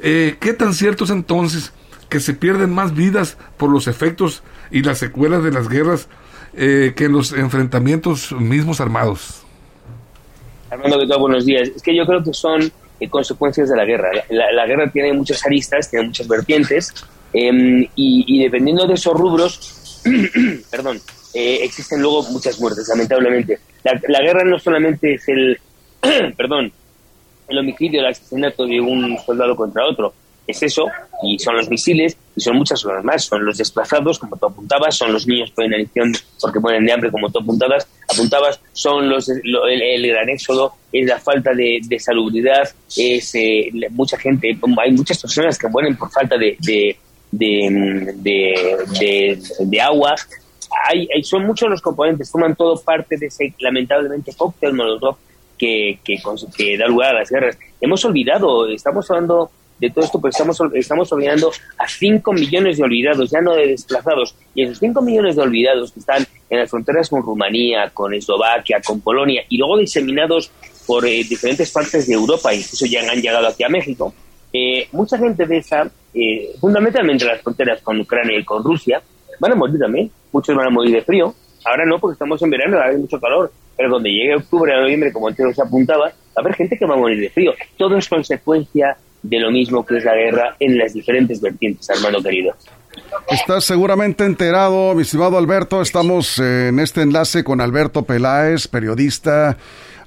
eh, 0.03 0.37
¿Qué 0.41 0.53
tan 0.53 0.75
cierto 0.75 1.05
es 1.05 1.11
entonces 1.11 1.73
que 2.09 2.21
se 2.21 2.35
pierden 2.35 2.71
más 2.71 2.95
vidas 2.95 3.39
por 3.57 3.71
los 3.71 3.87
efectos 3.87 4.43
y 4.71 4.83
las 4.83 4.99
secuelas 4.99 5.45
de 5.45 5.53
las 5.53 5.69
guerras 5.69 6.09
eh, 6.55 6.93
que 6.97 7.09
los 7.09 7.33
enfrentamientos 7.33 8.33
mismos 8.33 8.81
armados? 8.81 9.43
Armando, 10.71 10.99
¿qué 10.99 11.07
tal? 11.07 11.21
Buenos 11.21 11.47
días. 11.47 11.71
Es 11.75 11.83
que 11.83 11.95
yo 11.97 12.05
creo 12.05 12.23
que 12.25 12.35
son 12.35 12.71
eh, 13.01 13.09
consecuencias 13.09 13.69
de 13.69 13.77
la 13.77 13.85
guerra. 13.85 14.11
La, 14.29 14.67
guerra 14.67 14.91
tiene 14.91 15.13
muchas 15.13 15.47
aristas, 15.47 15.89
tiene 15.89 16.07
muchas 16.07 16.27
vertientes, 16.27 16.93
em, 17.33 17.87
y, 17.95 18.43
dependiendo 18.43 18.87
de 18.87 18.95
esos 18.95 19.15
rubros, 19.15 20.03
perdón, 20.71 21.01
existen 21.33 22.03
luego 22.03 22.25
muchas 22.31 22.61
muertes, 22.61 22.89
lamentablemente. 22.89 23.59
La, 23.85 24.01
la 24.09 24.21
guerra 24.21 24.45
no 24.45 24.59
solamente 24.59 25.15
es 25.15 25.29
el, 25.29 25.61
perdón, 26.37 26.73
el 27.49 27.59
homicidio, 27.59 28.01
el 28.01 28.07
asesinato 28.07 28.67
de 28.67 28.81
un 28.81 29.17
soldado 29.25 29.57
contra 29.57 29.87
otro. 29.87 30.13
Es 30.47 30.63
eso, 30.63 30.87
y 31.23 31.39
son 31.39 31.57
los 31.57 31.71
misiles, 31.71 32.17
y 32.35 32.41
son 32.41 32.57
muchas 32.57 32.83
cosas 32.83 33.05
más. 33.05 33.25
Son 33.25 33.45
los 33.45 33.59
desplazados, 33.59 34.19
como 34.19 34.37
tú 34.37 34.47
apuntabas, 34.47 34.97
son 34.97 35.13
los 35.13 35.27
niños 35.27 35.53
por 35.53 35.65
inanición 35.65 36.13
porque 36.41 36.59
mueren 36.59 36.85
de 36.85 36.93
hambre, 36.93 37.13
como 37.13 37.31
tú 37.31 37.39
apuntabas, 37.39 37.87
apuntabas 38.13 38.61
son 38.73 39.09
los, 39.09 39.29
el, 39.29 40.09
gran 40.09 40.29
éxodo, 40.29 40.73
es 40.93 41.07
la 41.07 41.21
falta 41.21 41.53
de, 41.55 41.81
salubridad, 42.01 42.69
es 42.97 43.35
eh, 43.37 43.71
mucha 43.91 44.19
gente, 44.19 44.59
hay 44.83 44.93
muchas 44.93 45.21
personas 45.21 45.57
que 45.57 45.69
mueren 45.69 45.97
por 45.97 46.11
falta 46.11 46.37
de, 46.37 46.57
de, 46.59 46.97
de, 47.31 49.39
de 49.61 49.81
agua. 49.81 50.17
Hay, 50.89 51.07
hay, 51.15 51.23
son 51.23 51.47
muchos 51.47 51.69
los 51.69 51.81
componentes, 51.81 52.31
forman 52.31 52.57
todo 52.57 52.83
parte 52.83 53.17
de 53.17 53.27
ese 53.27 53.55
lamentablemente 53.61 54.33
cóctel 54.37 54.73
molotov 54.73 55.17
que, 55.63 56.01
que, 56.57 56.77
da 56.77 56.89
lugar 56.89 57.15
a 57.15 57.21
las 57.21 57.31
guerras. 57.31 57.57
Hemos 57.81 58.05
olvidado, 58.05 58.67
estamos 58.67 59.09
hablando 59.09 59.49
de 59.79 59.91
todo 59.91 60.05
esto, 60.05 60.21
pero 60.21 60.31
estamos, 60.31 60.61
estamos 60.75 61.13
olvidando 61.13 61.53
a 61.79 61.87
5 61.87 62.33
millones 62.33 62.79
de 62.79 62.83
olvidados, 62.83 63.31
ya 63.31 63.41
no 63.41 63.55
de 63.55 63.69
desplazados. 63.69 64.35
Y 64.57 64.65
esos 64.65 64.81
5 64.81 65.01
millones 65.03 65.37
de 65.37 65.43
olvidados 65.43 65.93
que 65.93 66.01
están 66.01 66.27
en 66.51 66.59
las 66.59 66.69
fronteras 66.69 67.09
con 67.09 67.23
Rumanía, 67.23 67.91
con 67.91 68.13
Eslovaquia, 68.13 68.81
con 68.85 69.01
Polonia, 69.01 69.45
y 69.49 69.57
luego 69.57 69.79
diseminados 69.79 70.51
por 70.85 71.07
eh, 71.07 71.23
diferentes 71.23 71.71
partes 71.71 72.09
de 72.09 72.15
Europa, 72.15 72.53
incluso 72.53 72.85
ya 72.87 73.01
han 73.09 73.21
llegado 73.21 73.47
aquí 73.47 73.63
a 73.63 73.69
México, 73.69 74.13
eh, 74.53 74.89
mucha 74.91 75.17
gente 75.17 75.47
de 75.47 75.59
esa, 75.59 75.89
eh, 76.13 76.57
fundamentalmente 76.61 77.25
las 77.25 77.41
fronteras 77.41 77.81
con 77.83 78.01
Ucrania 78.01 78.37
y 78.37 78.45
con 78.45 78.65
Rusia, 78.65 79.01
van 79.39 79.53
a 79.53 79.55
morir 79.55 79.79
también. 79.79 80.11
Muchos 80.33 80.57
van 80.57 80.67
a 80.67 80.71
morir 80.71 80.93
de 80.93 81.03
frío. 81.03 81.35
Ahora 81.65 81.85
no, 81.87 82.01
porque 82.01 82.15
estamos 82.15 82.43
en 82.43 82.51
verano, 82.51 82.81
hay 82.81 82.97
mucho 82.97 83.21
calor 83.21 83.53
pero 83.77 83.91
donde 83.91 84.11
llegue 84.11 84.37
octubre 84.37 84.73
a 84.75 84.81
noviembre, 84.81 85.13
como 85.13 85.29
antes 85.29 85.55
se 85.55 85.63
apuntaba, 85.63 86.07
va 86.07 86.13
a 86.37 86.41
haber 86.41 86.55
gente 86.55 86.79
que 86.79 86.87
va 86.87 86.95
a 86.95 86.99
morir 86.99 87.21
de 87.21 87.31
frío. 87.31 87.53
Todo 87.77 87.97
es 87.97 88.09
consecuencia 88.09 88.97
de 89.23 89.39
lo 89.39 89.51
mismo 89.51 89.85
que 89.87 89.99
es 89.99 90.05
la 90.05 90.15
guerra 90.15 90.57
en 90.59 90.79
las 90.79 90.95
diferentes 90.95 91.41
vertientes, 91.41 91.89
hermano 91.91 92.23
querido. 92.23 92.55
Estás 93.29 93.65
seguramente 93.65 94.25
enterado, 94.25 94.95
mi 94.95 95.03
estimado 95.03 95.39
Alberto. 95.39 95.81
Estamos 95.81 96.39
eh, 96.39 96.69
en 96.69 96.79
este 96.79 97.03
enlace 97.03 97.45
con 97.45 97.61
Alberto 97.61 98.03
Peláez, 98.03 98.69
periodista, 98.69 99.57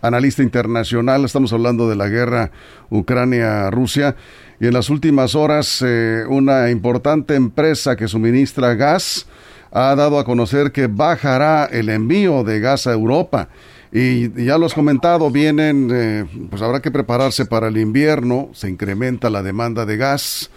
analista 0.01 0.43
internacional. 0.43 1.25
Estamos 1.25 1.51
hablando 1.53 1.89
de 1.89 1.95
la 1.95 2.07
guerra 2.07 2.51
Ucrania-Rusia. 2.89 4.15
Y 4.59 4.67
en 4.67 4.73
las 4.73 4.89
últimas 4.89 5.35
horas, 5.35 5.83
eh, 5.85 6.23
una 6.29 6.69
importante 6.69 7.35
empresa 7.35 7.95
que 7.95 8.07
suministra 8.07 8.75
gas 8.75 9.27
ha 9.75 9.93
dado 9.93 10.19
a 10.19 10.23
conocer 10.23 10.71
que 10.71 10.87
bajará 10.87 11.65
el 11.65 11.89
envío 11.89 12.45
de 12.45 12.61
gas 12.61 12.87
a 12.87 12.93
Europa. 12.93 13.49
Y 13.91 14.45
ya 14.45 14.57
lo 14.57 14.67
has 14.67 14.73
comentado, 14.73 15.29
vienen, 15.29 15.89
eh, 15.93 16.25
pues 16.49 16.61
habrá 16.61 16.81
que 16.81 16.91
prepararse 16.91 17.45
para 17.45 17.67
el 17.67 17.77
invierno, 17.77 18.49
se 18.53 18.69
incrementa 18.69 19.29
la 19.29 19.43
demanda 19.43 19.85
de 19.85 19.97
gas. 19.97 20.49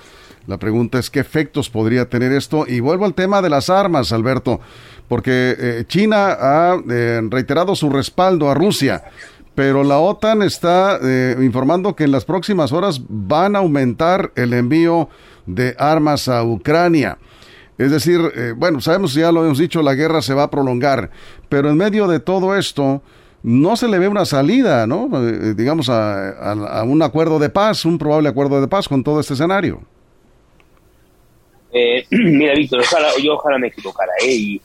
La 0.46 0.56
pregunta 0.56 1.00
es 1.00 1.10
qué 1.10 1.18
efectos 1.18 1.68
podría 1.68 2.08
tener 2.08 2.30
esto. 2.30 2.64
Y 2.68 2.78
vuelvo 2.78 3.06
al 3.06 3.14
tema 3.14 3.42
de 3.42 3.50
las 3.50 3.70
armas, 3.70 4.12
Alberto, 4.12 4.60
porque 5.08 5.56
eh, 5.58 5.84
China 5.88 6.37
ha 6.40 6.76
eh, 6.88 7.20
reiterado 7.28 7.75
su 7.75 7.90
respaldo 7.90 8.48
a 8.48 8.54
Rusia, 8.54 9.02
pero 9.56 9.82
la 9.82 9.98
OTAN 9.98 10.42
está 10.42 11.00
informando 11.42 11.96
que 11.96 12.04
en 12.04 12.12
las 12.12 12.25
próximas 12.25 12.70
horas 12.70 13.00
van 13.08 13.56
a 13.56 13.58
aumentar 13.58 14.30
el 14.37 14.52
envío 14.52 15.08
de 15.46 15.75
armas 15.76 16.28
a 16.28 16.44
Ucrania. 16.44 17.18
Es 17.78 17.92
decir, 17.92 18.20
eh, 18.35 18.52
bueno, 18.56 18.80
sabemos, 18.80 19.14
ya 19.14 19.30
lo 19.30 19.44
hemos 19.44 19.58
dicho, 19.58 19.82
la 19.82 19.94
guerra 19.94 20.20
se 20.20 20.35
va 20.35 20.42
a 20.42 20.50
prolongar, 20.50 21.11
pero 21.49 21.70
en 21.70 21.76
medio 21.76 22.08
de 22.08 22.18
todo 22.18 22.56
esto 22.56 23.02
no 23.44 23.76
se 23.76 23.87
le 23.87 24.00
ve 24.00 24.08
una 24.08 24.25
salida, 24.25 24.87
¿no? 24.88 25.08
Eh, 25.26 25.54
digamos, 25.54 25.88
a, 25.88 26.82
un 26.85 27.00
acuerdo 27.02 27.38
de 27.38 27.50
paz, 27.50 27.85
un 27.85 27.97
probable 27.97 28.28
acuerdo 28.28 28.61
de 28.61 28.66
paz 28.66 28.88
con 28.88 29.04
todo 29.04 29.20
este 29.20 29.35
escenario. 29.35 29.80
Eh, 31.73 32.04
mira, 32.11 32.54
Víctor, 32.54 32.82
yo 33.23 33.35
ojalá 33.35 33.58
me 33.58 33.68
equivocara, 33.68 34.12
¿eh? 34.25 34.35
Y, 34.35 34.62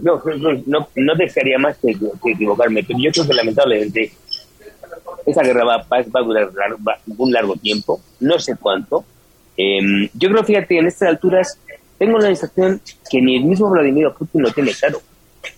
no, 0.00 0.22
no, 0.66 0.88
no, 0.94 1.14
desearía 1.16 1.58
más 1.58 1.76
que, 1.78 1.96
equivocarme, 2.30 2.84
pero 2.84 2.96
yo 3.00 3.10
creo 3.10 3.26
que 3.26 3.34
lamentablemente 3.34 4.12
esa 5.26 5.42
guerra 5.42 5.64
va, 5.64 5.76
va 5.78 5.98
a 5.98 6.22
durar 6.22 6.48
un 7.18 7.32
largo 7.32 7.56
tiempo, 7.56 8.00
no 8.20 8.38
sé 8.38 8.54
cuánto. 8.54 9.04
Em, 9.56 10.08
yo 10.14 10.30
creo, 10.30 10.44
fíjate, 10.44 10.78
en 10.78 10.86
estas 10.86 11.08
alturas 11.08 11.58
tengo 12.02 12.18
la 12.18 12.34
sensación 12.34 12.80
que 13.08 13.22
ni 13.22 13.36
el 13.36 13.44
mismo 13.44 13.70
Vladimir 13.70 14.10
Putin 14.18 14.42
lo 14.42 14.50
tiene 14.50 14.72
claro. 14.72 15.00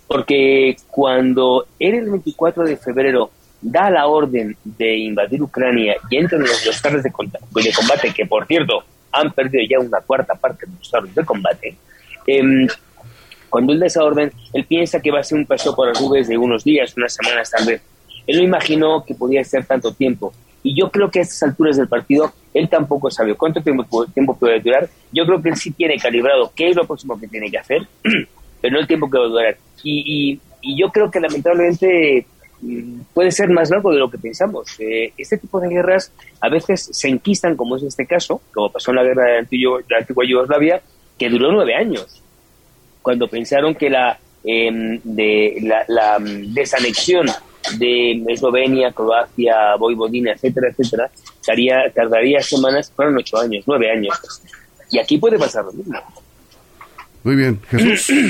Porque 0.07 0.77
cuando 0.91 1.67
él 1.79 1.95
el 1.95 2.11
24 2.11 2.65
de 2.65 2.77
febrero 2.77 3.31
da 3.63 3.89
la 3.89 4.07
orden 4.07 4.55
de 4.63 4.95
invadir 4.95 5.41
Ucrania 5.41 5.97
y 6.11 6.19
entran 6.19 6.43
los, 6.43 6.67
los 6.67 6.83
carros 6.83 7.03
de, 7.03 7.09
de, 7.09 7.73
combate, 7.73 8.13
que 8.13 8.27
por 8.27 8.47
cierto 8.47 8.85
han 9.11 9.33
perdido 9.33 9.65
ya 9.67 9.79
una 9.81 10.03
cuarta 10.03 10.35
parte 10.35 10.67
de 10.67 10.73
los 10.79 10.91
carros 10.91 11.15
de 11.15 11.25
combate, 11.25 11.79
em, 12.27 12.69
cuando 13.49 13.73
él 13.73 13.81
da 13.81 13.87
esa 13.87 14.05
orden, 14.05 14.31
él 14.53 14.67
piensa 14.67 15.01
que 15.01 15.11
va 15.11 15.21
a 15.21 15.25
ser 15.25 15.39
un 15.39 15.47
paso 15.47 15.75
por 15.75 15.89
las 15.89 15.99
nubes 15.99 16.29
de 16.29 16.37
unos 16.37 16.63
días, 16.63 16.95
unas 16.95 17.15
semanas 17.15 17.51
tal 17.51 17.65
vez. 17.65 17.81
Él 18.27 18.37
no 18.37 18.43
imaginó 18.43 19.03
que 19.03 19.15
podía 19.15 19.43
ser 19.45 19.65
tanto 19.65 19.95
tiempo. 19.95 20.35
Y 20.63 20.79
yo 20.79 20.91
creo 20.91 21.11
que 21.11 21.21
a 21.21 21.23
estas 21.23 21.43
alturas 21.43 21.79
del 21.79 21.89
partido 21.89 22.35
él 22.55 22.69
tampoco 22.69 23.11
sabe 23.11 23.35
cuánto 23.35 23.61
tiempo, 23.61 24.07
tiempo 24.07 24.37
puede 24.37 24.61
durar. 24.61 24.89
Yo 25.13 25.27
creo 25.27 25.43
que 25.43 25.49
él 25.51 25.57
sí 25.57 25.73
tiene 25.73 25.99
calibrado 25.99 26.53
qué 26.55 26.69
es 26.69 26.77
lo 26.77 26.87
próximo 26.87 27.19
que 27.19 27.27
tiene 27.27 27.51
que 27.51 27.59
hacer, 27.59 27.83
pero 28.61 28.73
no 28.73 28.81
el 28.81 28.87
tiempo 28.87 29.11
que 29.11 29.19
va 29.19 29.25
a 29.25 29.29
durar. 29.29 29.57
Y, 29.83 30.41
y, 30.63 30.81
yo 30.81 30.89
creo 30.89 31.11
que 31.11 31.21
lamentablemente 31.21 32.27
mm, 32.63 33.01
puede 33.13 33.33
ser 33.33 33.51
más 33.51 33.71
largo 33.71 33.91
de 33.91 33.99
lo 33.99 34.09
que 34.09 34.19
pensamos. 34.19 34.69
Eh, 34.79 35.13
este 35.19 35.37
tipo 35.37 35.61
de 35.61 35.69
guerras 35.69 36.13
a 36.41 36.49
veces 36.49 36.89
se 36.93 37.09
enquistan, 37.09 37.57
como 37.57 37.77
es 37.77 37.83
este 37.83 38.07
caso, 38.07 38.41
como 38.55 38.71
pasó 38.71 38.93
en 38.93 38.97
la 38.97 39.03
guerra 39.03 39.25
de, 39.25 39.33
la 39.89 39.99
antigua 39.99 40.25
Yugoslavia, 40.25 40.81
que 41.19 41.29
duró 41.29 41.53
nueve 41.53 41.75
años, 41.75 42.23
cuando 43.03 43.27
pensaron 43.29 43.75
que 43.75 43.91
la, 43.91 44.19
em, 44.45 45.01
de, 45.03 45.85
la, 45.89 46.19
mm, 46.21 46.55
desanexión 46.55 47.27
de 47.79 48.23
Eslovenia, 48.29 48.93
Croacia, 48.93 49.75
Voivodina, 49.77 50.33
etcétera, 50.33 50.69
etcétera, 50.69 51.11
tardaría, 51.45 51.93
tardaría 51.95 52.41
semanas, 52.41 52.93
fueron 52.95 53.17
ocho 53.17 53.39
años, 53.39 53.65
nueve 53.67 53.91
años. 53.91 54.15
Y 54.91 54.99
aquí 54.99 55.19
puede 55.19 55.39
pasar 55.39 55.65
lo 55.65 55.73
mismo. 55.73 55.99
Muy 57.25 57.37
bien, 57.37 57.61
Jesús. 57.69 58.13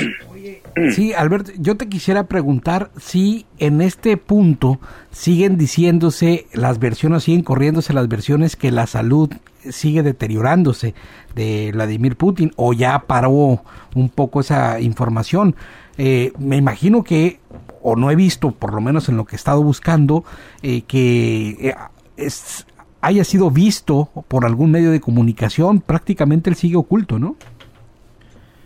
Sí, 0.93 1.13
Alberto, 1.13 1.51
yo 1.57 1.75
te 1.75 1.87
quisiera 1.87 2.27
preguntar 2.27 2.91
si 2.99 3.45
en 3.57 3.81
este 3.81 4.17
punto 4.17 4.79
siguen 5.09 5.57
diciéndose 5.57 6.45
las 6.53 6.79
versiones, 6.79 7.23
siguen 7.23 7.41
corriéndose 7.41 7.93
las 7.93 8.07
versiones 8.07 8.55
que 8.55 8.71
la 8.71 8.85
salud 8.85 9.31
sigue 9.69 10.03
deteriorándose 10.03 10.93
de 11.33 11.71
Vladimir 11.73 12.15
Putin 12.15 12.51
o 12.57 12.73
ya 12.73 12.99
paró 13.07 13.63
un 13.95 14.09
poco 14.09 14.41
esa 14.41 14.79
información. 14.79 15.55
Eh, 15.97 16.33
me 16.37 16.57
imagino 16.57 17.03
que, 17.03 17.39
o 17.81 17.95
no 17.95 18.11
he 18.11 18.15
visto, 18.15 18.51
por 18.51 18.73
lo 18.73 18.81
menos 18.81 19.09
en 19.09 19.17
lo 19.17 19.25
que 19.25 19.35
he 19.35 19.37
estado 19.37 19.63
buscando, 19.63 20.25
eh, 20.61 20.81
que 20.81 21.49
eh, 21.69 21.75
es, 22.17 22.67
haya 23.05 23.23
sido 23.23 23.51
visto 23.51 24.09
por 24.27 24.45
algún 24.45 24.71
medio 24.71 24.89
de 24.89 24.99
comunicación, 24.99 25.79
prácticamente 25.79 26.49
él 26.49 26.55
sigue 26.55 26.75
oculto, 26.75 27.19
¿no? 27.19 27.35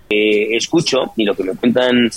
Eh, 0.10 0.56
escucho 0.56 1.12
y 1.18 1.26
lo 1.26 1.36
que 1.36 1.44
me 1.44 1.56
cuentan 1.56 2.10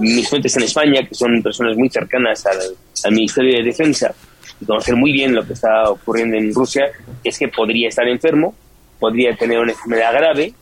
mis 0.00 0.28
fuentes 0.28 0.56
en 0.56 0.62
España, 0.62 1.06
que 1.06 1.14
son 1.14 1.42
personas 1.42 1.76
muy 1.76 1.90
cercanas 1.90 2.46
al, 2.46 3.12
Ministerio 3.12 3.58
de 3.58 3.64
Defensa 3.64 4.14
y 4.60 4.64
conocen 4.64 4.98
muy 4.98 5.12
bien 5.12 5.34
lo 5.34 5.46
que 5.46 5.52
está 5.52 5.90
ocurriendo 5.90 6.38
en 6.38 6.54
Rusia, 6.54 6.90
es 7.22 7.38
que 7.38 7.48
podría 7.48 7.88
estar 7.88 8.08
enfermo, 8.08 8.54
podría 8.98 9.36
tener 9.36 9.58
una 9.58 9.72
enfermedad 9.72 10.12
grave, 10.14 10.54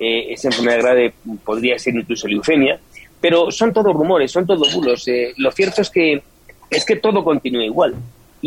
eh, 0.00 0.32
esa 0.32 0.48
enfermedad 0.48 0.78
grave 0.78 1.14
podría 1.44 1.78
ser 1.78 1.94
incluso 1.94 2.26
leucemia, 2.26 2.80
pero 3.20 3.50
son 3.50 3.74
todos 3.74 3.92
rumores, 3.92 4.32
son 4.32 4.46
todos 4.46 4.74
bulos. 4.74 5.06
Eh, 5.06 5.34
lo 5.36 5.52
cierto 5.52 5.82
es 5.82 5.90
que 5.90 6.22
es 6.70 6.84
que 6.86 6.96
todo 6.96 7.22
continúa 7.22 7.62
igual. 7.62 7.94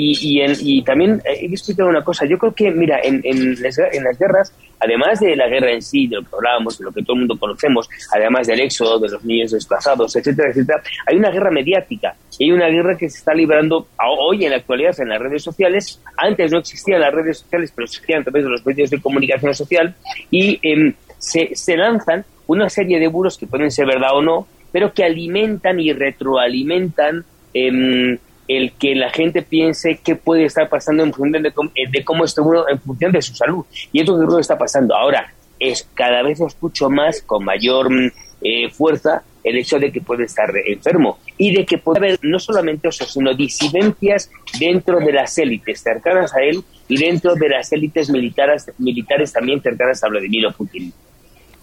Y, 0.01 0.41
y, 0.77 0.82
también 0.82 1.22
he 1.25 1.46
explicado 1.48 1.89
una 1.89 2.01
cosa, 2.01 2.25
yo 2.25 2.38
creo 2.38 2.53
que, 2.53 2.72
mira, 2.72 3.01
en, 3.03 3.20
en, 3.25 3.62
las, 3.62 3.77
guerras, 4.18 4.56
además 4.79 5.20
de 5.20 5.36
la 5.36 5.50
guerra 5.50 5.74
en 5.74 5.82
sí, 5.82 6.08
de 6.08 6.15
lo 6.15 6.22
que 6.22 6.36
hablábamos, 6.38 6.79
de 6.79 6.86
lo 6.86 6.94
que 6.94 7.01
todo 7.01 7.15
el 7.15 7.20
mundo 7.20 7.38
conocemos, 7.38 7.89
además 8.13 8.48
del 8.48 8.62
éxodo, 8.62 8.98
de 8.98 9.10
los 9.10 9.25
niños 9.25 9.51
desplazados, 9.51 10.15
etcétera, 10.15 10.51
etcétera, 10.51 10.82
hay 11.06 11.18
una 11.18 11.32
guerra 11.32 11.51
mediática, 11.51 12.15
y 12.38 12.46
hay 12.46 12.51
una 12.53 12.70
guerra 12.70 12.96
que 12.98 13.10
se 13.10 13.18
está 13.18 13.34
librando 13.34 13.88
hoy 13.98 14.46
en 14.46 14.51
la 14.51 14.58
actualidad 14.58 14.98
en 15.01 15.10
las 15.10 15.20
redes 15.20 15.44
sociales, 15.44 16.01
antes 16.15 16.50
no 16.50 16.60
existían 16.60 17.01
las 17.01 17.13
redes 17.13 17.39
sociales, 17.39 17.74
pero 17.75 17.84
existían 17.84 18.22
a 18.22 18.24
través 18.24 18.46
de 18.46 18.50
los 18.51 18.65
medios 18.65 18.89
de 18.89 19.01
comunicación 19.01 19.53
social, 19.53 19.94
y 20.32 20.60
em, 20.62 20.94
se, 21.18 21.75
lanzan 21.75 22.24
una 22.48 22.70
serie 22.70 23.00
de 23.00 23.08
bulos 23.10 23.38
que 23.38 23.48
pueden 23.48 23.70
ser 23.70 23.86
verdad 23.86 24.15
o 24.15 24.22
no, 24.22 24.48
pero 24.72 24.94
que 24.94 25.03
alimentan 25.03 25.77
y 25.82 25.91
retroalimentan 25.91 27.25
eh, 27.53 28.18
el 28.50 28.74
que 28.74 28.96
la 28.96 29.12
gente 29.12 29.44
piense 29.44 30.01
qué 30.03 30.15
puede 30.15 30.46
estar 30.46 30.68
pasando 30.68 31.03
en 31.03 31.13
función 31.13 31.44
de, 31.44 31.51
cómo, 31.51 31.72
de 31.74 32.03
cómo 32.03 32.25
está 32.25 32.41
uno 32.41 32.68
en 32.68 32.79
función 32.79 33.12
de 33.12 33.22
su 33.22 33.36
salud. 33.36 33.63
Y 33.94 34.00
esto 34.00 34.20
que 34.20 34.41
está 34.41 34.58
pasando. 34.58 34.96
Ahora, 34.96 35.32
es 35.60 35.88
cada 35.94 36.24
vez 36.24 36.41
escucho 36.41 36.89
más, 36.89 37.22
con 37.22 37.46
mayor 37.46 37.91
mm, 37.91 38.12
eh, 38.41 38.70
fuerza, 38.72 39.22
el 39.44 39.58
hecho 39.58 39.77
de 39.77 39.91
que 39.91 40.01
puede 40.01 40.24
estar 40.24 40.51
enfermo 40.65 41.20
y 41.38 41.53
de 41.56 41.65
que 41.65 41.77
puede 41.77 42.00
haber 42.00 42.20
no 42.24 42.39
solamente 42.39 42.89
eso, 42.89 43.06
sino 43.06 43.34
disidencias 43.34 44.32
dentro 44.60 45.00
de 45.00 45.13
las 45.13 45.38
élites 45.38 45.82
cercanas 45.82 46.34
a 46.36 46.41
él 46.41 46.63
y 46.88 46.98
dentro 46.98 47.36
de 47.36 47.50
las 47.50 47.72
élites 47.72 48.10
militares, 48.10 48.71
militares 48.80 49.32
también 49.32 49.62
cercanas 49.62 50.04
a 50.04 50.10
Vladimir 50.10 50.47
Putin. 50.58 50.91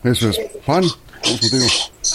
Eso 0.07 0.31
es. 0.31 0.41
Juan, 0.65 0.85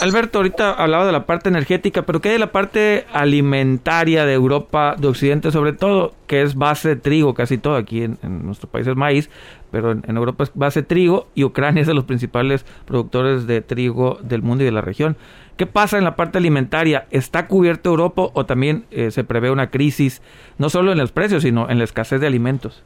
Alberto, 0.01 0.39
ahorita 0.39 0.71
hablaba 0.71 1.05
de 1.05 1.11
la 1.11 1.25
parte 1.25 1.49
energética, 1.49 2.03
pero 2.03 2.21
¿qué 2.21 2.29
hay 2.29 2.33
de 2.33 2.39
la 2.39 2.51
parte 2.51 3.05
alimentaria 3.11 4.25
de 4.25 4.33
Europa, 4.33 4.95
de 4.97 5.07
Occidente 5.07 5.51
sobre 5.51 5.73
todo, 5.73 6.13
que 6.27 6.41
es 6.41 6.55
base 6.55 6.89
de 6.89 6.95
trigo, 6.95 7.33
casi 7.33 7.57
todo 7.57 7.75
aquí 7.75 8.03
en, 8.03 8.17
nuestro 8.21 8.69
país 8.69 8.87
es 8.87 8.95
maíz, 8.95 9.29
pero 9.71 9.91
en, 9.91 10.17
Europa 10.17 10.45
es 10.45 10.51
base 10.53 10.81
de 10.81 10.87
trigo 10.87 11.27
y 11.35 11.43
Ucrania 11.43 11.81
es 11.81 11.87
de 11.87 11.93
los 11.93 12.05
principales 12.05 12.65
productores 12.85 13.47
de 13.47 13.61
trigo 13.61 14.17
del 14.21 14.41
mundo 14.41 14.63
y 14.63 14.65
de 14.65 14.71
la 14.71 14.81
región. 14.81 15.17
¿Qué 15.57 15.65
pasa 15.65 15.97
en 15.97 16.05
la 16.05 16.15
parte 16.15 16.37
alimentaria? 16.37 17.05
¿Está 17.11 17.47
cubierto 17.47 17.89
Europa 17.89 18.29
o 18.33 18.45
también 18.45 18.85
eh, 18.91 19.11
se 19.11 19.23
prevé 19.23 19.51
una 19.51 19.69
crisis, 19.69 20.21
no 20.57 20.69
solo 20.69 20.91
en 20.91 20.97
los 20.97 21.11
precios, 21.11 21.43
sino 21.43 21.69
en 21.69 21.77
la 21.77 21.83
escasez 21.83 22.21
de 22.21 22.27
alimentos? 22.27 22.81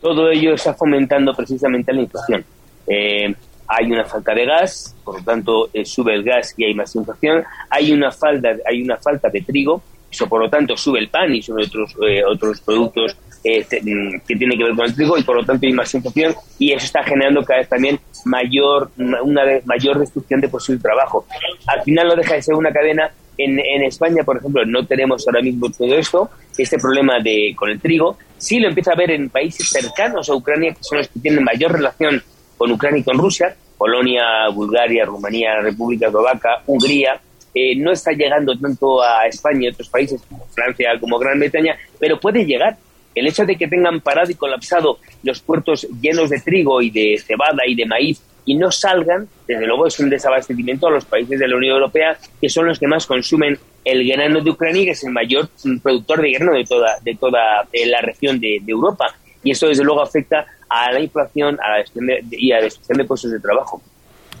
Todo 0.00 0.30
ello 0.30 0.54
está 0.54 0.72
fomentando 0.72 1.34
precisamente 1.34 1.92
la 1.92 2.02
inflación. 2.02 2.44
Eh, 2.86 3.34
hay 3.72 3.92
una 3.92 4.04
falta 4.04 4.34
de 4.34 4.44
gas, 4.46 4.96
por 5.04 5.18
lo 5.18 5.24
tanto 5.24 5.70
eh, 5.72 5.84
sube 5.84 6.12
el 6.12 6.24
gas 6.24 6.54
y 6.56 6.64
hay 6.64 6.74
más 6.74 6.94
inflación, 6.96 7.44
hay 7.70 7.92
una 7.92 8.10
falta, 8.10 8.48
hay 8.68 8.82
una 8.82 8.96
falta 8.96 9.28
de 9.28 9.42
trigo, 9.42 9.80
eso 10.10 10.28
por 10.28 10.40
lo 10.42 10.50
tanto 10.50 10.76
sube 10.76 10.98
el 10.98 11.08
pan 11.08 11.32
y 11.32 11.40
sube 11.40 11.62
otros, 11.62 11.94
eh, 12.04 12.24
otros 12.24 12.60
productos 12.62 13.16
eh, 13.44 13.64
mm, 13.64 14.26
que 14.26 14.34
tienen 14.34 14.58
que 14.58 14.64
ver 14.64 14.74
con 14.74 14.86
el 14.86 14.94
trigo 14.94 15.16
y 15.16 15.22
por 15.22 15.36
lo 15.36 15.44
tanto 15.44 15.64
hay 15.64 15.72
más 15.72 15.94
inflación 15.94 16.34
y 16.58 16.72
eso 16.72 16.84
está 16.84 17.04
generando 17.04 17.44
cada 17.44 17.60
vez 17.60 17.68
también 17.68 18.00
mayor, 18.24 18.90
una 18.96 19.42
mayor 19.64 20.00
destrucción 20.00 20.40
de 20.40 20.48
posible 20.48 20.82
trabajo. 20.82 21.24
Al 21.68 21.82
final 21.82 22.08
no 22.08 22.16
deja 22.16 22.34
de 22.34 22.42
ser 22.42 22.56
una 22.56 22.72
cadena. 22.72 23.12
En, 23.38 23.58
en 23.58 23.84
España, 23.84 24.22
por 24.22 24.36
ejemplo, 24.36 24.66
no 24.66 24.84
tenemos 24.86 25.26
ahora 25.26 25.40
mismo 25.40 25.70
todo 25.70 25.94
esto, 25.94 26.28
este 26.58 26.76
problema 26.76 27.20
de 27.20 27.54
con 27.56 27.70
el 27.70 27.80
trigo. 27.80 28.18
Sí 28.36 28.58
lo 28.58 28.68
empieza 28.68 28.92
a 28.92 28.96
ver 28.96 29.12
en 29.12 29.30
países 29.30 29.70
cercanos 29.70 30.28
a 30.28 30.34
Ucrania, 30.34 30.74
que 30.74 30.82
son 30.82 30.98
los 30.98 31.08
que 31.08 31.20
tienen 31.20 31.42
mayor 31.42 31.72
relación 31.72 32.22
con 32.60 32.70
Ucrania 32.72 33.00
y 33.00 33.04
con 33.04 33.16
Rusia, 33.16 33.56
Polonia, 33.78 34.50
Bulgaria, 34.52 35.06
Rumanía, 35.06 35.62
República 35.62 36.08
Eslovaca, 36.08 36.62
Hungría, 36.66 37.18
eh, 37.54 37.74
no 37.74 37.90
está 37.90 38.12
llegando 38.12 38.54
tanto 38.58 39.02
a 39.02 39.26
España 39.26 39.60
y 39.62 39.68
otros 39.68 39.88
países 39.88 40.20
como 40.28 40.44
Francia, 40.48 40.90
como 41.00 41.18
Gran 41.18 41.38
Bretaña, 41.38 41.78
pero 41.98 42.20
puede 42.20 42.44
llegar. 42.44 42.76
El 43.14 43.26
hecho 43.26 43.46
de 43.46 43.56
que 43.56 43.66
tengan 43.66 44.02
parado 44.02 44.30
y 44.30 44.34
colapsado 44.34 44.98
los 45.22 45.40
puertos 45.40 45.88
llenos 46.02 46.28
de 46.28 46.38
trigo 46.40 46.82
y 46.82 46.90
de 46.90 47.18
cebada 47.26 47.66
y 47.66 47.74
de 47.74 47.86
maíz 47.86 48.22
y 48.44 48.54
no 48.54 48.70
salgan, 48.70 49.26
desde 49.48 49.66
luego 49.66 49.86
es 49.86 49.98
un 49.98 50.10
desabastecimiento 50.10 50.88
a 50.88 50.90
los 50.90 51.06
países 51.06 51.40
de 51.40 51.48
la 51.48 51.56
Unión 51.56 51.76
Europea, 51.76 52.18
que 52.42 52.50
son 52.50 52.66
los 52.66 52.78
que 52.78 52.86
más 52.86 53.06
consumen 53.06 53.58
el 53.86 54.06
grano 54.06 54.42
de 54.42 54.50
Ucrania, 54.50 54.84
que 54.84 54.90
es 54.90 55.02
el 55.02 55.12
mayor 55.12 55.48
productor 55.82 56.20
de 56.20 56.32
grano 56.32 56.52
de 56.52 56.64
toda, 56.64 56.98
de 57.02 57.14
toda 57.14 57.66
eh, 57.72 57.86
la 57.86 58.02
región 58.02 58.38
de, 58.38 58.58
de 58.60 58.70
Europa. 58.70 59.06
Y 59.42 59.52
esto, 59.52 59.68
desde 59.68 59.82
luego, 59.82 60.02
afecta 60.02 60.44
a 60.70 60.92
la 60.92 61.00
inflación 61.00 61.58
a 61.60 61.78
la 61.78 61.84
y 62.30 62.52
a 62.52 62.56
la 62.56 62.62
destrucción 62.62 62.98
de 62.98 63.04
puestos 63.04 63.30
de 63.32 63.40
trabajo. 63.40 63.82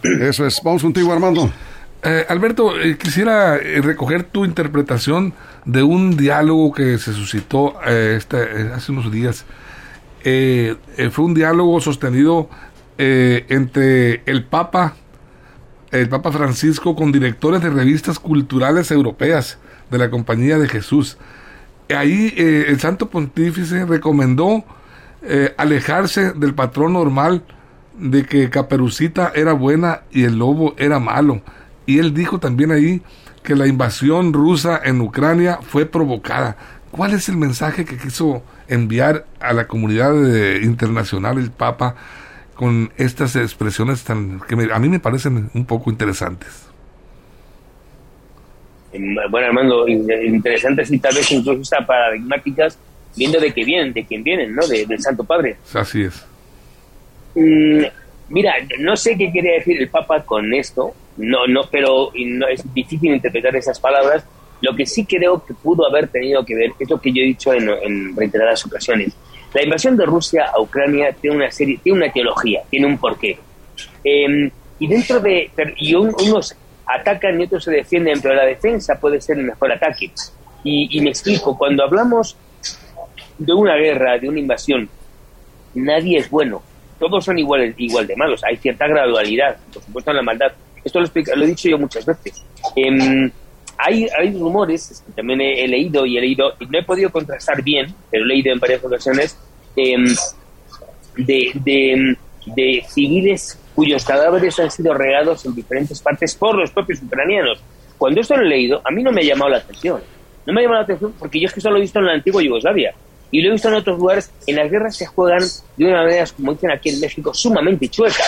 Eso 0.02 0.46
es. 0.46 0.60
Vamos 0.64 0.82
contigo, 0.82 1.12
Armando. 1.12 1.50
Eh, 2.02 2.24
Alberto, 2.28 2.80
eh, 2.80 2.96
quisiera 2.96 3.56
eh, 3.56 3.82
recoger 3.82 4.24
tu 4.24 4.46
interpretación 4.46 5.34
de 5.66 5.82
un 5.82 6.16
diálogo 6.16 6.72
que 6.72 6.96
se 6.96 7.12
suscitó 7.12 7.74
este, 7.84 8.70
hace 8.74 8.92
unos 8.92 9.12
días. 9.12 9.44
fue 10.22 11.24
un 11.24 11.34
diálogo 11.34 11.80
sostenido 11.80 12.48
entre 12.96 14.22
el 14.26 14.44
Papa, 14.44 14.94
el 15.90 16.08
Papa 16.08 16.32
Francisco, 16.32 16.94
con 16.94 17.12
directores 17.12 17.62
de 17.62 17.70
revistas 17.70 18.18
culturales 18.18 18.90
europeas 18.90 19.58
de 19.90 19.98
la 19.98 20.10
Compañía 20.10 20.58
de 20.58 20.68
Jesús. 20.68 21.18
Ahí 21.88 22.34
el 22.36 22.78
Santo 22.80 23.08
Pontífice 23.08 23.84
recomendó 23.86 24.64
eh, 25.22 25.54
alejarse 25.56 26.32
del 26.32 26.54
patrón 26.54 26.94
normal 26.94 27.42
de 27.98 28.24
que 28.24 28.48
Caperucita 28.50 29.32
era 29.34 29.52
buena 29.52 30.02
y 30.10 30.24
el 30.24 30.38
lobo 30.38 30.74
era 30.78 30.98
malo. 30.98 31.42
Y 31.86 31.98
él 31.98 32.14
dijo 32.14 32.38
también 32.38 32.70
ahí 32.70 33.02
que 33.42 33.54
la 33.54 33.66
invasión 33.66 34.32
rusa 34.32 34.80
en 34.82 35.00
Ucrania 35.00 35.58
fue 35.62 35.86
provocada. 35.86 36.56
¿Cuál 36.90 37.14
es 37.14 37.28
el 37.28 37.36
mensaje 37.36 37.84
que 37.84 37.96
quiso 37.96 38.42
enviar 38.68 39.26
a 39.40 39.52
la 39.52 39.66
comunidad 39.66 40.14
internacional 40.62 41.38
el 41.38 41.50
Papa 41.50 41.94
con 42.54 42.92
estas 42.96 43.36
expresiones 43.36 44.04
tan 44.04 44.40
que 44.40 44.54
a 44.72 44.78
mí 44.78 44.88
me 44.88 45.00
parecen 45.00 45.50
un 45.54 45.64
poco 45.64 45.90
interesantes? 45.90 46.66
Bueno, 48.92 49.46
Armando, 49.46 49.86
interesantes 49.86 50.90
y 50.90 50.98
tal 50.98 51.14
vez 51.14 51.30
incluso 51.30 51.76
paradigmáticas 51.86 52.78
viendo 53.16 53.40
de 53.40 53.52
qué 53.52 53.64
vienen, 53.64 53.92
de 53.92 54.04
quién 54.04 54.22
vienen, 54.22 54.54
¿no? 54.54 54.66
del 54.66 55.00
Santo 55.00 55.24
Padre. 55.24 55.56
Así 55.74 56.02
es. 56.02 56.24
Mm, 57.34 57.84
mira, 58.28 58.54
no 58.78 58.96
sé 58.96 59.16
qué 59.16 59.30
quiere 59.30 59.54
decir 59.58 59.80
el 59.80 59.88
Papa 59.88 60.24
con 60.24 60.52
esto, 60.54 60.94
no, 61.16 61.46
no, 61.46 61.62
pero 61.70 62.10
no, 62.14 62.48
es 62.48 62.62
difícil 62.72 63.12
interpretar 63.12 63.54
esas 63.56 63.78
palabras. 63.78 64.24
Lo 64.60 64.74
que 64.76 64.86
sí 64.86 65.06
creo 65.06 65.44
que 65.44 65.54
pudo 65.54 65.86
haber 65.86 66.08
tenido 66.08 66.44
que 66.44 66.54
ver 66.54 66.72
es 66.78 66.90
lo 66.90 67.00
que 67.00 67.12
yo 67.12 67.22
he 67.22 67.26
dicho 67.26 67.52
en, 67.52 68.14
reiteradas 68.16 68.64
ocasiones. 68.66 69.14
La 69.54 69.64
invasión 69.64 69.96
de 69.96 70.06
Rusia 70.06 70.50
a 70.54 70.60
Ucrania 70.60 71.12
tiene 71.12 71.36
una 71.36 71.50
serie, 71.50 71.78
tiene 71.82 72.04
una 72.04 72.12
teología, 72.12 72.62
tiene 72.70 72.86
un 72.86 72.98
porqué. 72.98 73.38
Em, 74.04 74.50
y 74.78 74.86
dentro 74.86 75.20
de 75.20 75.50
y 75.76 75.94
unos 75.94 76.54
atacan 76.86 77.40
y 77.40 77.44
otros 77.44 77.64
se 77.64 77.70
defienden, 77.70 78.20
pero 78.20 78.34
la 78.34 78.44
defensa 78.44 78.98
puede 78.98 79.20
ser 79.20 79.38
el 79.38 79.44
mejor 79.44 79.72
ataque. 79.72 80.10
Y, 80.62 81.00
me 81.00 81.10
explico, 81.10 81.56
cuando 81.56 81.84
hablamos 81.84 82.36
de 83.40 83.52
una 83.54 83.74
guerra, 83.74 84.18
de 84.18 84.28
una 84.28 84.38
invasión, 84.38 84.88
nadie 85.74 86.18
es 86.18 86.30
bueno. 86.30 86.62
Todos 86.98 87.24
son 87.24 87.38
igual, 87.38 87.74
igual 87.78 88.06
de 88.06 88.14
malos. 88.14 88.44
Hay 88.44 88.58
cierta 88.58 88.86
gradualidad, 88.86 89.56
por 89.72 89.82
supuesto, 89.82 90.10
en 90.10 90.16
la 90.18 90.22
maldad. 90.22 90.52
Esto 90.84 91.00
lo, 91.00 91.06
he 91.06 91.46
dicho 91.46 91.68
yo 91.68 91.78
muchas 91.78 92.04
veces. 92.04 92.44
Em, 92.76 93.30
hay, 93.78 94.08
rumores, 94.38 95.02
que 95.06 95.12
también 95.12 95.40
he, 95.40 95.66
leído 95.66 96.04
y 96.04 96.18
he 96.18 96.20
leído, 96.20 96.52
y 96.60 96.66
no 96.66 96.78
he 96.78 96.84
podido 96.84 97.10
contrastar 97.10 97.62
bien, 97.62 97.94
pero 98.10 98.24
he 98.24 98.26
leído 98.28 98.52
en 98.52 98.60
varias 98.60 98.84
ocasiones, 98.84 99.38
em, 99.76 100.04
de, 101.16 102.16
civiles 102.88 103.58
cuyos 103.74 104.04
cadáveres 104.04 104.60
han 104.60 104.70
sido 104.70 104.92
regados 104.92 105.46
en 105.46 105.54
diferentes 105.54 106.00
partes 106.02 106.34
por 106.34 106.56
los 106.56 106.70
propios 106.70 107.02
ucranianos. 107.02 107.62
Cuando 107.96 108.20
esto 108.20 108.36
lo 108.36 108.44
he 108.44 108.48
leído, 108.48 108.82
a 108.84 108.90
mí 108.90 109.02
no 109.02 109.12
me 109.12 109.22
ha 109.22 109.24
llamado 109.24 109.50
la 109.50 109.58
atención. 109.58 110.02
No 110.46 110.52
me 110.52 110.60
ha 110.60 110.64
llamado 110.64 110.80
la 110.80 110.84
atención 110.84 111.14
porque 111.18 111.40
yo 111.40 111.46
es 111.46 111.54
que 111.54 111.60
solo 111.60 111.74
lo 111.74 111.78
he 111.78 111.82
visto 111.82 111.98
en 111.98 112.06
la 112.06 112.12
antigua 112.12 112.42
Yugoslavia. 112.42 112.94
Y 113.30 113.42
lo 113.42 113.48
he 113.48 113.52
visto 113.52 113.68
en 113.68 113.74
otros 113.74 113.98
lugares. 113.98 114.30
En 114.46 114.56
las 114.56 114.70
guerras 114.70 114.96
se 114.96 115.06
juegan 115.06 115.42
de 115.76 115.84
una 115.84 116.02
manera, 116.02 116.24
como 116.36 116.52
dicen 116.52 116.70
aquí 116.70 116.90
en 116.90 117.00
México, 117.00 117.32
sumamente 117.32 117.88
chueca. 117.88 118.24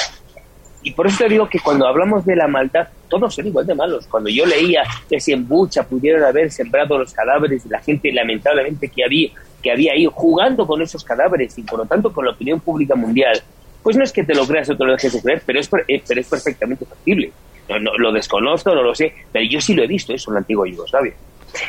Y 0.85 0.93
por 0.93 1.07
eso 1.07 1.19
te 1.19 1.29
digo 1.29 1.49
que 1.49 1.61
cuando 1.61 1.87
hablamos 1.87 2.25
de 2.25 2.35
la 2.35 2.49
maldad, 2.49 2.89
todos 3.09 3.35
son 3.35 3.47
igual 3.47 3.67
de 3.67 3.75
malos. 3.75 4.07
Cuando 4.07 4.31
yo 4.31 4.45
leía 4.45 4.83
que 5.09 5.21
si 5.21 5.33
en 5.33 5.47
Bucha 5.47 5.85
pudieron 5.85 6.25
haber 6.25 6.51
sembrado 6.51 6.99
los 6.99 7.13
cadáveres 7.13 7.65
de 7.65 7.71
la 7.71 7.81
gente, 7.81 8.13
lamentablemente, 8.13 8.89
que 8.89 9.05
había, 9.05 9.31
que 9.63 9.71
había 9.71 9.97
ido 9.97 10.11
jugando 10.11 10.67
con 10.67 10.83
esos 10.83 11.05
cadáveres 11.05 11.57
y 11.57 11.63
por 11.63 11.79
lo 11.79 11.87
tanto 11.87 12.13
con 12.13 12.25
la 12.25 12.33
opinión 12.33 12.59
pública 12.61 12.97
mundial, 12.97 13.43
pues 13.83 13.97
no 13.97 14.05
es 14.05 14.13
que 14.13 14.25
te 14.25 14.35
lo 14.35 14.47
creas 14.47 14.71
o 14.71 14.77
te 14.77 14.85
lo 14.85 14.93
dejes 14.93 15.13
de 15.13 15.23
creer, 15.23 15.43
pero 15.45 15.61
es, 15.61 15.71
eh, 15.89 16.03
pero 16.07 16.21
es 16.21 16.29
perfectamente 16.29 16.85
factible. 16.85 17.33
No, 17.69 17.97
lo 17.97 18.13
desconozco, 18.13 18.75
no 18.75 18.83
lo 18.83 18.95
sé, 18.95 19.15
pero 19.33 19.45
yo 19.45 19.61
sí 19.61 19.75
lo 19.75 19.83
he 19.83 19.87
visto 19.87 20.13
eso 20.13 20.31
en 20.31 20.35
la 20.35 20.41
antigua 20.41 20.69
Yugoslavia. 20.69 21.15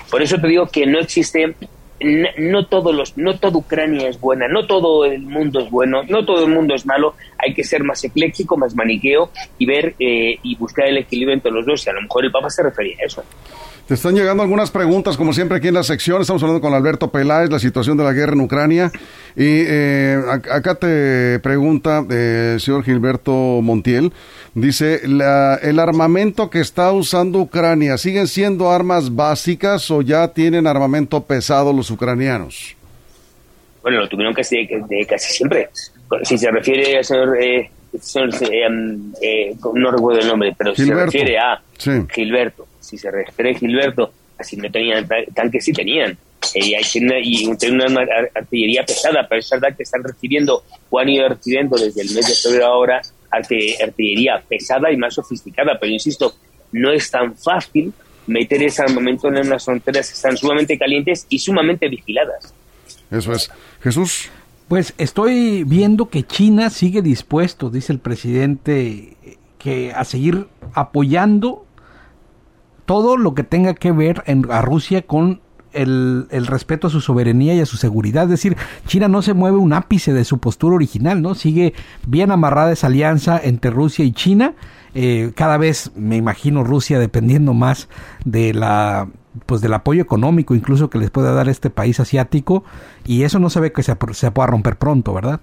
Por 0.10 0.22
eso 0.22 0.40
te 0.40 0.48
digo 0.48 0.68
que 0.68 0.86
no 0.86 1.00
existe, 1.00 1.56
no, 2.00 2.66
todos 2.66 2.94
los, 2.94 3.18
no 3.18 3.38
toda 3.38 3.58
Ucrania 3.58 4.10
es 4.10 4.20
buena, 4.20 4.48
no 4.48 4.66
todo 4.68 5.06
el 5.06 5.22
mundo 5.22 5.62
es 5.62 5.70
bueno, 5.70 6.04
no 6.04 6.26
todo 6.26 6.46
el 6.46 6.52
mundo 6.52 6.76
es 6.76 6.86
malo, 6.86 7.16
hay 7.38 7.54
que 7.54 7.64
ser 7.64 7.84
más 7.84 8.04
ecléctico, 8.04 8.58
más 8.58 8.76
maniqueo 8.76 9.30
y 9.58 9.66
ver 9.66 9.96
eh, 10.00 10.38
y 10.42 10.56
buscar 10.56 10.88
el 10.88 10.98
equilibrio 10.98 11.36
entre 11.36 11.52
los 11.52 11.66
dos, 11.66 11.86
y 11.86 11.90
a 11.90 11.94
lo 11.94 12.02
mejor 12.02 12.26
el 12.26 12.32
Papa 12.32 12.50
se 12.50 12.64
refería 12.64 12.96
a 13.02 13.06
eso. 13.06 13.24
Te 13.94 13.98
están 13.98 14.16
llegando 14.16 14.42
algunas 14.42 14.72
preguntas, 14.72 15.18
como 15.18 15.34
siempre 15.34 15.58
aquí 15.58 15.68
en 15.68 15.76
la 15.76 15.84
sección. 15.84 16.20
Estamos 16.20 16.42
hablando 16.42 16.62
con 16.62 16.74
Alberto 16.74 17.12
Peláez, 17.12 17.52
la 17.52 17.60
situación 17.60 17.96
de 17.96 18.04
la 18.04 18.12
guerra 18.12 18.34
en 18.34 18.42
Ucrania. 18.42 18.92
Y 19.36 19.66
eh, 19.68 20.20
acá 20.52 20.74
te 20.74 21.38
pregunta 21.42 22.00
el 22.00 22.08
eh, 22.10 22.58
señor 22.60 22.84
Gilberto 22.84 23.32
Montiel. 23.62 24.12
Dice, 24.56 25.08
la, 25.08 25.60
¿el 25.62 25.78
armamento 25.78 26.50
que 26.50 26.60
está 26.60 26.92
usando 26.92 27.38
Ucrania 27.38 28.00
siguen 28.00 28.26
siendo 28.26 28.72
armas 28.72 29.16
básicas 29.16 29.92
o 29.92 30.02
ya 30.02 30.28
tienen 30.30 30.66
armamento 30.66 31.22
pesado 31.26 31.72
los 31.72 31.92
ucranianos? 31.92 32.76
Bueno, 33.84 34.00
lo 34.00 34.10
tuvieron 34.10 34.34
casi, 34.34 34.66
de, 34.66 35.06
casi 35.08 35.34
siempre. 35.34 35.70
Si 36.24 36.36
se 36.40 36.50
refiere 36.50 36.98
al 36.98 37.06
señor... 37.06 37.38
Eh, 37.40 37.70
eh, 39.22 39.56
no 39.76 39.92
recuerdo 39.92 40.20
el 40.20 40.28
nombre, 40.28 40.56
pero 40.58 40.74
si 40.74 40.84
se 40.84 40.96
refiere 40.96 41.38
a 41.38 41.62
Gilberto 42.12 42.66
si 42.94 42.98
se 43.00 43.10
refiere 43.10 43.52
a 43.52 43.60
Gilberto, 43.60 44.14
así 44.38 44.56
no 44.56 44.70
tenían 44.70 45.08
tanques, 45.34 45.66
sí 45.66 45.74
tenían. 45.74 46.18
y, 46.54 46.76
hay, 46.76 46.84
y 47.24 47.48
una 47.48 47.86
artillería 48.36 48.86
pesada, 48.86 49.26
pero 49.28 49.40
es 49.40 49.50
verdad 49.50 49.76
que 49.76 49.84
están 49.84 50.04
recibiendo 50.04 50.64
o 50.90 51.00
han 51.00 51.10
ido 51.10 51.28
recibiendo 51.28 51.76
desde 51.78 52.02
el 52.02 52.12
mes 52.14 52.28
de 52.28 52.36
febrero 52.36 52.68
ahora 52.68 53.02
artillería 53.32 54.44
pesada 54.48 54.92
y 54.92 54.98
más 54.98 55.16
sofisticada, 55.16 55.80
pero 55.80 55.92
insisto, 55.92 56.36
no 56.72 56.92
es 56.92 57.10
tan 57.10 57.36
fácil 57.36 57.92
meter 58.28 58.62
ese 58.62 58.84
armamento 58.84 59.28
en 59.28 59.38
unas 59.38 59.66
fronteras 59.66 60.08
que 60.10 60.14
están 60.14 60.38
sumamente 60.38 60.78
calientes 60.78 61.26
y 61.30 61.40
sumamente 61.40 61.90
vigiladas. 61.90 62.54
Eso 63.10 63.34
es. 63.34 63.52
Jesús. 63.82 64.30
Pues 64.68 64.94
estoy 64.98 65.66
viendo 65.66 66.10
que 66.10 66.24
China 66.24 66.70
sigue 66.70 67.02
dispuesto, 67.02 67.70
dice 67.70 67.92
el 67.92 68.00
presidente, 68.00 69.18
que 69.60 69.92
a 69.94 70.04
seguir 70.04 70.48
apoyando 70.74 71.66
todo 72.86 73.18
lo 73.18 73.34
que 73.34 73.44
tenga 73.44 73.74
que 73.74 73.92
ver 73.92 74.24
en, 74.26 74.50
a 74.52 74.62
Rusia 74.62 75.04
con 75.04 75.42
el, 75.74 76.48
respeto 76.48 76.88
a 76.88 76.90
su 76.90 77.02
soberanía 77.02 77.56
y 77.56 77.60
a 77.60 77.66
su 77.66 77.78
seguridad. 77.78 78.24
Es 78.24 78.30
decir, 78.30 78.58
China 78.86 79.08
no 79.08 79.22
se 79.22 79.34
mueve 79.34 79.58
un 79.58 79.74
ápice 79.74 80.14
de 80.14 80.24
su 80.26 80.38
postura 80.38 80.76
original, 80.76 81.22
¿no? 81.22 81.36
Sigue 81.36 81.74
bien 82.06 82.32
amarrada 82.32 82.72
esa 82.72 82.88
alianza 82.88 83.40
entre 83.44 83.72
Rusia 83.72 84.06
y 84.06 84.12
China. 84.12 84.54
Eh, 84.96 85.32
cada 85.36 85.58
vez 85.58 85.92
me 85.96 86.18
imagino 86.18 86.64
Rusia 86.64 87.00
dependiendo 87.00 87.54
más 87.54 87.90
de 88.26 88.54
la 88.54 89.08
pues 89.48 89.62
del 89.62 89.74
apoyo 89.74 90.04
económico 90.04 90.54
incluso 90.54 90.92
que 90.92 91.00
les 91.00 91.10
pueda 91.10 91.32
dar 91.32 91.50
este 91.50 91.72
país 91.72 92.00
asiático 92.00 92.64
y 93.04 93.24
eso 93.24 93.40
no 93.40 93.50
se 93.50 93.60
ve 93.60 93.72
que 93.72 93.82
se, 93.82 93.98
se 94.12 94.30
pueda 94.30 94.46
romper 94.46 94.78
pronto, 94.78 95.12
¿verdad? 95.12 95.40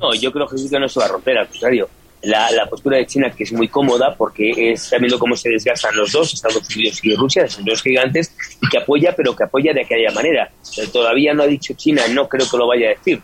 No, 0.00 0.14
yo 0.14 0.32
creo 0.32 0.48
que 0.48 0.56
sí 0.56 0.70
que 0.70 0.80
no 0.80 0.88
se 0.88 0.98
va 0.98 1.04
a 1.04 1.08
romper, 1.10 1.36
al 1.36 1.48
contrario 1.48 1.90
la, 2.22 2.50
la, 2.52 2.66
postura 2.68 2.98
de 2.98 3.06
China, 3.06 3.30
que 3.30 3.44
es 3.44 3.52
muy 3.52 3.68
cómoda 3.68 4.14
porque 4.16 4.72
está 4.72 4.98
viendo 4.98 5.18
cómo 5.18 5.36
se 5.36 5.50
desgastan 5.50 5.96
los 5.96 6.12
dos, 6.12 6.32
Estados 6.32 6.62
Unidos 6.74 7.00
y 7.02 7.14
Rusia, 7.14 7.48
son 7.48 7.64
dos 7.64 7.82
gigantes, 7.82 8.34
y 8.60 8.68
que 8.68 8.78
apoya, 8.78 9.14
pero 9.16 9.34
que 9.34 9.44
apoya 9.44 9.72
de 9.72 9.82
aquella 9.82 10.10
manera. 10.12 10.50
todavía 10.92 11.34
no 11.34 11.42
ha 11.42 11.46
dicho 11.46 11.74
China, 11.74 12.02
no 12.10 12.28
creo 12.28 12.48
que 12.48 12.56
lo 12.56 12.66
vaya 12.66 12.86
a 12.86 12.90
decir, 12.90 13.20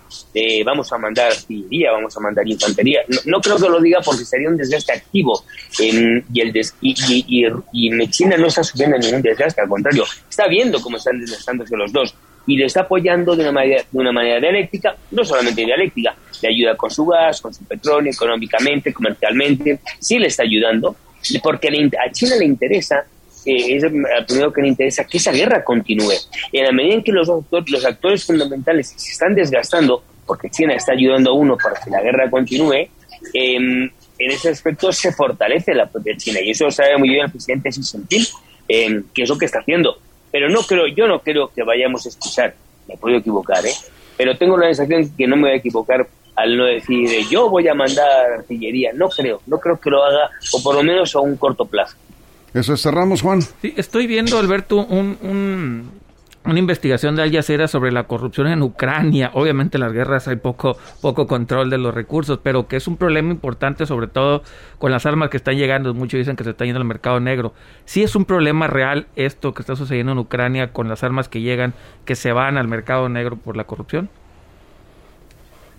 vamos 0.65 0.93
a 0.93 0.99
mandar 0.99 1.31
artillería, 1.31 1.93
vamos 1.93 2.17
a 2.17 2.21
mandar 2.21 2.47
infantería. 2.49 3.01
No, 3.25 3.41
creo 3.41 3.57
que 3.57 3.69
lo 3.69 3.81
diga 3.81 4.01
porque 4.05 4.25
sería 4.25 4.49
un 4.49 4.57
desgaste 4.57 4.93
activo 4.93 5.45
y, 5.79 5.89
el 6.41 6.53
y, 6.81 6.95
y, 7.27 7.47
y, 7.73 8.09
China 8.11 8.37
no 8.37 8.47
está 8.47 8.65
sufriendo 8.65 8.99
ningún 8.99 9.23
desgaste, 9.23 9.61
al 9.61 9.69
contrario, 9.69 10.05
está 10.29 10.49
viendo 10.49 10.81
cómo 10.81 10.97
están 10.97 11.21
desgastándose 11.21 11.77
los 11.77 11.93
dos 11.93 12.15
y 12.49 12.57
le 12.57 12.65
está 12.65 12.81
apoyando 12.81 13.37
de 13.37 13.43
una 13.43 13.53
manera, 13.53 13.85
de 13.91 13.99
una 13.99 14.11
manera 14.11 14.41
dialéctica, 14.41 14.97
no 15.11 15.23
solamente 15.23 15.67
dialéctica, 15.67 16.17
le 16.41 16.49
ayuda 16.49 16.75
con 16.77 16.91
su 16.91 17.05
gas, 17.05 17.43
con 17.43 17.53
su 17.53 17.63
petróleo, 17.65 18.11
económicamente, 18.11 18.93
comercialmente, 18.93 19.81
sí 20.01 20.19
le 20.19 20.29
está 20.29 20.45
ayudando, 20.45 20.97
porque 21.43 21.69
a 21.69 22.11
China 22.11 22.37
le 22.37 22.47
interesa, 22.47 23.05
eh, 23.45 23.77
es 23.77 23.83
el 23.83 23.93
primero 24.27 24.51
que 24.51 24.63
le 24.63 24.69
interesa 24.69 25.05
que 25.05 25.19
esa 25.19 25.31
guerra 25.31 25.63
continúe. 25.63 26.15
En 26.51 26.65
la 26.65 26.73
medida 26.73 26.95
en 26.95 27.03
que 27.05 27.13
los, 27.13 27.29
los 27.29 27.85
actores 27.85 28.25
fundamentales 28.25 28.95
se 28.97 29.13
están 29.13 29.35
desgastando, 29.35 30.03
porque 30.27 30.49
China 30.49 30.75
está 30.75 30.93
ayudando 30.93 31.33
a 31.33 31.35
uno 31.35 31.59
para 31.63 31.79
que 31.79 31.91
la 31.91 32.01
guerra 32.01 32.31
continúe, 32.31 32.89
em, 33.35 33.91
en 34.19 34.31
ese 34.31 34.49
aspecto 34.49 34.91
se 34.91 35.13
fortalece 35.13 35.75
la 35.75 35.87
propia 35.87 36.17
China. 36.17 36.41
Y 36.43 36.53
eso 36.53 36.65
lo 36.65 36.71
sabe 36.71 36.97
muy 36.97 37.11
bien 37.11 37.27
el 37.27 37.31
presidente 37.31 37.69
Xi 37.69 37.83
Jinping, 37.83 38.25
eh, 38.69 39.03
que 39.13 39.23
es 39.25 39.29
lo 39.29 39.37
que 39.37 39.45
está 39.45 39.59
haciendo. 39.59 39.99
Pero 40.31 40.49
no 40.49 40.61
creo, 40.63 40.87
yo 40.87 41.07
no 41.07 41.21
creo 41.21 41.51
que 41.55 41.63
vayamos 41.63 42.05
a 42.07 42.09
escuchar, 42.11 42.55
me 42.87 42.97
puedo 42.97 43.17
equivocar, 43.17 43.65
¿eh? 43.65 43.73
pero 44.19 44.37
tengo 44.37 44.59
la 44.59 44.67
sensación 44.67 45.11
que 45.17 45.27
no 45.27 45.37
me 45.37 45.43
voy 45.43 45.51
a 45.53 45.57
equivocar 45.57 46.07
al 46.35 46.57
no 46.57 46.67
decir 46.67 47.09
yo 47.31 47.49
voy 47.49 47.67
a 47.69 47.75
mandar 47.75 48.33
artillería. 48.39 48.93
No 48.93 49.09
creo, 49.09 49.41
no 49.47 49.59
creo 49.59 49.79
que 49.81 49.91
lo 49.91 50.05
haga, 50.05 50.31
o 50.53 50.63
por 50.63 50.75
lo 50.75 50.83
menos 50.83 51.15
a 51.15 51.21
un 51.21 51.37
corto 51.37 51.65
plazo. 51.65 51.97
Eso 52.55 52.75
es, 52.75 52.83
cerramos, 52.83 53.23
Juan. 53.23 53.43
Sí, 53.43 53.75
estoy 53.77 54.07
viendo, 54.07 54.39
Alberto, 54.39 54.77
un, 54.85 55.98
una 56.49 56.59
investigación 56.59 57.15
de 57.15 57.23
Al 57.23 57.31
Jazeera 57.31 57.69
sobre 57.69 57.93
la 57.93 58.05
corrupción 58.05 58.47
en 58.47 58.63
Ucrania. 58.63 59.31
Obviamente 59.35 59.77
en 59.77 59.83
las 59.83 59.93
guerras 59.93 60.29
hay 60.29 60.37
poco, 60.37 60.79
poco 61.03 61.27
control 61.27 61.69
de 61.69 61.77
los 61.77 61.95
recursos, 61.95 62.41
pero 62.43 62.67
que 62.67 62.77
es 62.77 62.89
un 62.89 62.97
problema 62.97 63.31
importante 63.31 63.85
sobre 63.85 64.07
todo 64.07 64.43
con 64.79 64.91
las 64.91 65.05
armas 65.05 65.29
que 65.29 65.37
están 65.37 65.57
llegando. 65.57 65.93
Muchos 65.93 66.19
dicen 66.19 66.37
que 66.37 66.45
se 66.45 66.51
está 66.51 66.65
yendo 66.65 66.81
al 66.81 66.87
mercado 66.87 67.21
negro. 67.21 67.53
Sí 67.85 68.03
es 68.03 68.17
un 68.17 68.25
problema 68.25 68.67
real 68.67 69.07
esto 69.15 69.53
que 69.53 69.61
está 69.61 69.77
sucediendo 69.77 70.13
en 70.13 70.19
Ucrania 70.19 70.73
con 70.73 70.89
las 70.89 71.05
armas 71.05 71.29
que 71.29 71.43
llegan, 71.43 71.75
que 72.07 72.17
se 72.17 72.33
van 72.33 72.57
al 72.57 72.67
mercado 72.67 73.11
negro 73.11 73.37
por 73.37 73.55
la 73.55 73.65
corrupción. 73.65 74.09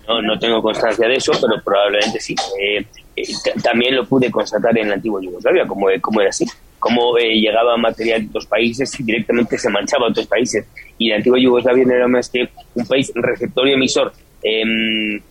No, 0.08 0.22
no 0.22 0.38
tengo 0.38 0.62
constancia 0.62 1.08
de 1.08 1.16
eso, 1.16 1.32
pero 1.42 1.62
probablemente 1.64 2.20
sí. 2.20 2.36
Eh, 2.62 2.86
eh, 3.16 3.24
también 3.64 3.96
lo 3.96 4.06
pude 4.06 4.30
constatar 4.32 4.78
en 4.78 4.90
la 4.90 4.96
antigua 4.96 5.20
Yugoslavia, 5.22 5.68
como, 5.68 5.88
como 6.02 6.22
era 6.22 6.30
así. 6.30 6.46
Cómo 6.80 7.18
eh, 7.18 7.36
llegaba 7.40 7.78
material 7.78 8.22
de 8.22 8.28
otros 8.30 8.46
países 8.46 8.98
y 9.00 9.04
directamente 9.04 9.58
se 9.58 9.70
manchaba 9.70 10.08
a 10.08 10.10
otros 10.10 10.28
países. 10.28 10.66
Y 10.98 11.10
la 11.10 11.18
antigua 11.18 11.40
Yugoslavia 11.40 11.86
no 11.86 11.94
era 11.94 12.08
más 12.08 12.30
que 12.30 12.50
un 12.74 12.86
país 12.86 13.12
receptor 13.16 13.68
y 13.68 13.74
emisor. 13.74 14.14
Em, 14.42 15.22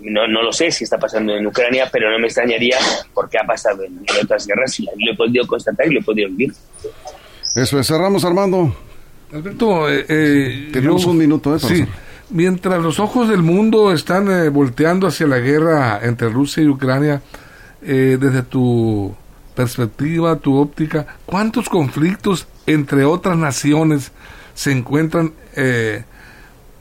no, 0.00 0.26
no 0.26 0.42
lo 0.42 0.52
sé 0.52 0.70
si 0.70 0.84
está 0.84 0.98
pasando 0.98 1.34
en 1.34 1.46
Ucrania, 1.46 1.88
pero 1.90 2.10
no 2.10 2.18
me 2.18 2.26
extrañaría 2.26 2.76
porque 3.14 3.38
ha 3.38 3.44
pasado 3.44 3.82
en, 3.84 4.04
otras 4.22 4.46
guerras 4.46 4.78
y 4.78 4.84
lo 4.84 5.12
he 5.12 5.16
podido 5.16 5.46
constatar 5.46 5.86
y 5.86 5.94
lo 5.94 6.00
he 6.00 6.02
podido 6.04 6.28
vivir. 6.28 6.52
Eso 7.54 7.78
es, 7.78 7.86
cerramos 7.86 8.24
Armando. 8.24 8.74
Alberto, 9.32 9.86
tenemos 10.06 11.06
un 11.06 11.16
minuto, 11.16 11.56
¿eh? 11.56 11.58
Sí. 11.58 11.84
Mientras 12.30 12.82
los 12.82 12.98
ojos 13.00 13.28
del 13.28 13.42
mundo 13.42 13.92
están 13.92 14.30
eh, 14.30 14.48
volteando 14.48 15.06
hacia 15.06 15.26
la 15.26 15.38
guerra 15.38 16.00
entre 16.02 16.28
Rusia 16.28 16.62
y 16.62 16.68
Ucrania, 16.68 17.20
eh, 17.82 18.16
desde 18.18 18.42
tu 18.42 19.14
perspectiva, 19.54 20.36
tu 20.36 20.58
óptica, 20.58 21.06
¿cuántos 21.26 21.68
conflictos 21.68 22.46
entre 22.66 23.04
otras 23.04 23.36
naciones 23.36 24.12
se 24.54 24.72
encuentran 24.72 25.32
eh, 25.56 26.04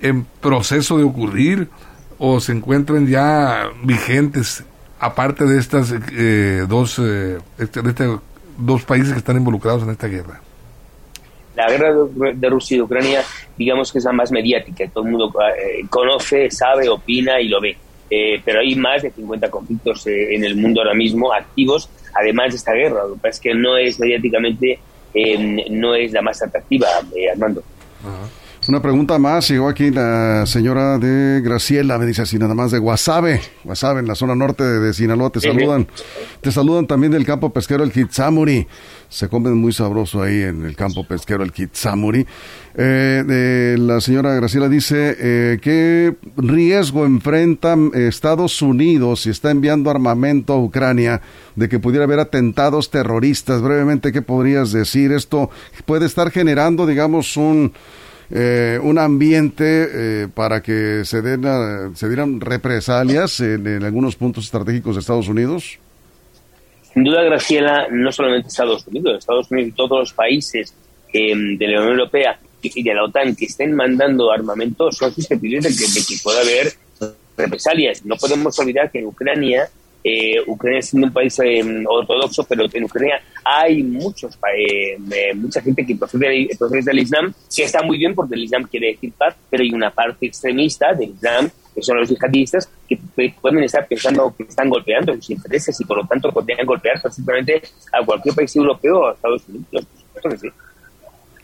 en 0.01 0.25
proceso 0.41 0.97
de 0.97 1.03
ocurrir 1.03 1.69
o 2.17 2.39
se 2.39 2.51
encuentran 2.51 3.07
ya 3.07 3.69
vigentes, 3.83 4.63
aparte 4.99 5.45
de 5.45 5.59
estas 5.59 5.93
dos, 6.67 7.01
este, 7.57 7.81
de 7.81 8.19
dos 8.57 8.83
países 8.83 9.12
que 9.12 9.19
están 9.19 9.38
involucrados 9.38 9.83
en 9.83 9.89
esta 9.89 10.07
guerra? 10.07 10.41
La 11.55 11.69
guerra 11.69 11.93
de, 12.33 12.49
Rusia 12.49 12.77
y 12.77 12.81
Ucrania, 12.81 13.21
digamos 13.57 13.91
que 13.91 13.99
es 13.99 14.05
la 14.05 14.12
más 14.12 14.31
mediática, 14.31 14.86
todo 14.91 15.03
el 15.05 15.12
mundo 15.12 15.31
eh, 15.55 15.86
conoce, 15.88 16.49
sabe, 16.49 16.89
opina 16.89 17.39
y 17.39 17.47
lo 17.47 17.62
ve. 17.62 17.77
Eh, 18.09 18.41
pero 18.43 18.59
hay 18.59 18.75
más 18.75 19.03
de 19.03 19.12
50 19.12 19.49
conflictos 19.51 20.07
eh, 20.07 20.36
en 20.36 20.43
el 20.43 20.55
mundo 20.55 20.81
ahora 20.81 20.95
mismo 20.95 21.31
activos, 21.31 21.89
además 22.13 22.52
de 22.52 22.58
esta 22.58 22.73
guerra. 22.73 23.04
Lo 23.04 23.13
que 23.13 23.19
pasa 23.19 23.30
es 23.30 23.39
que 23.39 23.54
no 23.54 23.78
es 23.78 23.99
mediáticamente, 23.99 24.80
no 25.69 25.95
es 25.95 26.12
la 26.12 26.21
más 26.21 26.41
atractiva, 26.41 26.88
Armando. 27.32 27.63
Una 28.65 28.82
pregunta 28.82 29.19
más, 29.19 29.49
llegó 29.49 29.67
aquí 29.67 29.91
la 29.91 30.45
señora 30.45 30.97
de 30.97 31.41
Graciela, 31.41 31.97
me 31.97 32.06
dice 32.06 32.21
así 32.21 32.38
nada 32.38 32.54
más 32.54 32.71
de 32.71 32.80
Guasave, 32.80 33.41
Guasave 33.65 33.99
en 33.99 34.08
la 34.08 34.15
zona 34.15 34.36
norte 34.36 34.63
de, 34.63 34.93
Sinaloa, 34.93 35.32
te 35.32 35.41
saludan. 35.41 35.86
Te 36.39 36.49
saludan 36.49 36.88
también 36.88 37.12
del 37.12 37.26
campo 37.26 37.52
pesquero 37.52 37.84
el 37.84 37.91
Kitsamuri. 37.91 38.65
Se 39.10 39.28
comen 39.28 39.58
muy 39.58 39.73
sabroso 39.73 40.21
ahí 40.21 40.43
en 40.43 40.65
el 40.65 40.78
campo 40.78 41.06
pesquero 41.06 41.43
el 41.43 41.52
Kitsamuri. 41.52 42.26
Eh, 42.76 43.23
de, 43.28 43.78
la 43.78 43.99
señora 43.99 44.34
Graciela 44.34 44.69
dice, 44.69 45.17
eh, 45.19 45.60
¿qué 45.62 46.15
riesgo 46.38 47.06
enfrenta 47.06 47.76
Estados 47.93 48.62
Unidos 48.62 49.23
si 49.23 49.30
está 49.30 49.52
enviando 49.52 49.91
armamento 49.91 50.54
a 50.54 50.63
Ucrania 50.63 51.21
de 51.58 51.67
que 51.67 51.80
pudiera 51.80 52.06
haber 52.06 52.19
atentados 52.19 52.89
terroristas? 52.89 53.62
Brevemente, 53.62 54.13
¿qué 54.13 54.21
podrías 54.21 54.71
decir? 54.71 55.12
Esto 55.12 55.49
puede 55.86 56.06
estar 56.06 56.32
generando, 56.32 56.88
digamos, 56.88 57.36
un 57.36 57.73
eh, 58.31 58.79
un 58.81 58.97
ambiente 58.97 60.23
eh, 60.23 60.27
para 60.33 60.62
que 60.62 61.03
se, 61.05 61.21
den 61.21 61.43
se 61.95 62.07
dieran 62.07 62.41
represalias 62.41 63.39
en, 63.39 63.83
algunos 63.83 64.15
puntos 64.15 64.45
estratégicos 64.45 64.95
de 64.95 65.01
Estados 65.01 65.27
Unidos? 65.27 65.79
Sin 66.93 67.03
duda, 67.03 67.23
Graciela, 67.23 67.88
no 67.89 68.12
solamente 68.12 68.49
Estados 68.49 68.88
Unidos, 68.88 69.19
Estados 69.19 69.49
Unidos 69.51 69.69
y 69.69 69.71
todos 69.73 69.99
los 69.99 70.13
países 70.13 70.73
em, 71.12 71.57
de 71.57 71.67
la 71.67 71.79
Unión 71.79 71.93
Europea 71.93 72.39
y 72.62 72.83
de 72.83 72.93
la 72.93 73.03
OTAN 73.03 73.36
que 73.36 73.45
estén 73.45 73.75
mandando 73.75 74.31
armamento 74.31 74.91
son 74.91 75.13
susceptibles 75.13 75.65
que, 75.65 75.99
de 75.99 76.05
que 76.05 76.15
pueda 76.23 76.41
haber 76.41 76.73
represalias. 77.36 78.05
No 78.05 78.15
podemos 78.15 78.57
olvidar 78.59 78.91
que 78.91 78.99
en 78.99 79.07
Ucrania 79.07 79.69
eh, 80.03 80.35
Ucrania 80.47 80.79
es 80.79 80.93
un 80.93 81.11
país 81.13 81.39
eh, 81.39 81.63
ortodoxo, 81.87 82.43
pero 82.43 82.65
en 82.71 82.83
Ucrania 82.83 83.21
hay 83.43 83.83
muchos 83.83 84.37
eh, 84.57 84.97
mucha 85.33 85.61
gente 85.61 85.85
que 85.85 85.95
profesa, 85.95 86.91
el 86.91 86.99
Islam, 86.99 87.33
que 87.55 87.63
está 87.63 87.81
muy 87.83 87.97
bien 87.97 88.13
porque 88.13 88.35
el 88.35 88.43
Islam 88.43 88.67
quiere 88.69 88.87
decir 88.87 89.13
paz, 89.13 89.33
pero 89.49 89.63
hay 89.63 89.71
una 89.71 89.91
parte 89.91 90.25
extremista 90.25 90.93
del 90.93 91.11
Islam, 91.11 91.49
que 91.73 91.81
son 91.81 91.97
los 91.97 92.09
yihadistas, 92.09 92.69
que 92.87 92.99
pueden 93.41 93.63
estar 93.63 93.87
pensando 93.87 94.33
que 94.37 94.43
están 94.43 94.69
golpeando 94.69 95.13
sus 95.15 95.29
intereses 95.29 95.79
y 95.79 95.85
por 95.85 95.97
lo 95.97 96.05
tanto 96.05 96.31
podrían 96.31 96.65
golpear 96.65 96.99
fácilmente 96.99 97.61
a 97.93 98.05
cualquier 98.05 98.35
país 98.35 98.53
europeo 98.57 98.99
o 98.99 99.07
a 99.07 99.13
Estados 99.13 99.43
Unidos. 99.47 99.87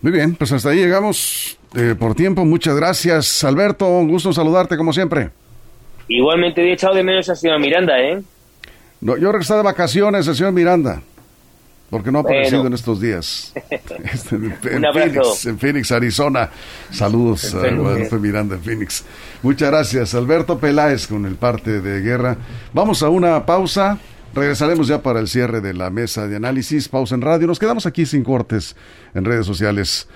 Muy 0.02 0.12
bien, 0.12 0.36
pues 0.36 0.52
hasta 0.52 0.69
ahí 0.69 0.80
llegamos 0.80 1.58
por 1.98 2.13
tiempo. 2.13 2.43
Muchas 2.43 2.76
gracias, 2.76 3.43
Alberto. 3.43 3.88
Un 3.88 4.10
gusto 4.10 4.34
saludarte 4.34 4.76
como 4.76 4.91
siempre. 4.91 5.30
Igualmente, 6.10 6.62
he 6.62 6.74
echado 6.74 6.95
de 6.95 7.04
menos 7.04 7.30
a 7.30 7.36
señora 7.36 7.60
Miranda, 7.60 8.00
¿eh? 8.02 8.22
No, 9.02 9.18
yo 9.18 9.32
regresé 9.32 9.54
de 9.56 9.64
vacaciones, 9.64 10.28
el 10.28 10.36
señor 10.36 10.52
Miranda, 10.52 11.02
porque 11.90 12.12
no 12.12 12.20
ha 12.20 12.22
aparecido 12.22 12.68
en 12.68 12.74
estos 12.74 13.00
días. 13.00 13.54
Este, 14.12 14.36
en, 14.36 14.56
Phoenix, 14.94 15.46
en, 15.46 15.60
Phoenix, 15.60 15.92
Arizona. 15.92 16.50
Saludos 16.90 17.54
a 17.54 17.62
Alberto 17.62 18.18
Miranda 18.18 18.56
en 18.56 18.62
Phoenix. 18.62 19.04
Muchas 19.44 19.70
gracias, 19.70 20.16
Alberto 20.16 20.58
Peláez, 20.58 21.06
con 21.08 21.26
el 21.26 21.36
parte 21.36 21.82
de 21.82 22.02
guerra. 22.02 22.38
Vamos 22.74 23.04
a 23.04 23.10
una 23.10 23.46
pausa. 23.46 24.00
Regresaremos 24.34 24.88
ya 24.88 25.02
para 25.02 25.20
el 25.20 25.28
cierre 25.28 25.60
de 25.62 25.74
la 25.74 25.90
mesa 25.90 26.28
de 26.28 26.38
análisis. 26.38 26.88
Pausa 26.88 27.16
en 27.16 27.22
radio. 27.22 27.46
Nos 27.46 27.60
quedamos 27.60 27.86
aquí 27.86 28.06
sin 28.06 28.24
cortes 28.24 28.76
en 29.14 29.26
redes 29.26 29.46
sociales. 29.46 30.08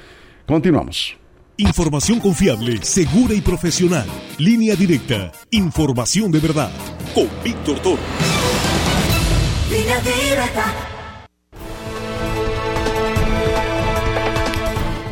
Continuamos. 0.45 1.22
Información 1.57 2.19
confiable, 2.19 2.81
segura 2.81 3.35
y 3.35 3.41
profesional. 3.41 4.07
Línea 4.39 4.75
directa. 4.75 5.31
Información 5.51 6.31
de 6.31 6.39
verdad. 6.39 6.71
Con 7.13 7.29
Víctor 7.43 7.79
Toro. 7.79 8.01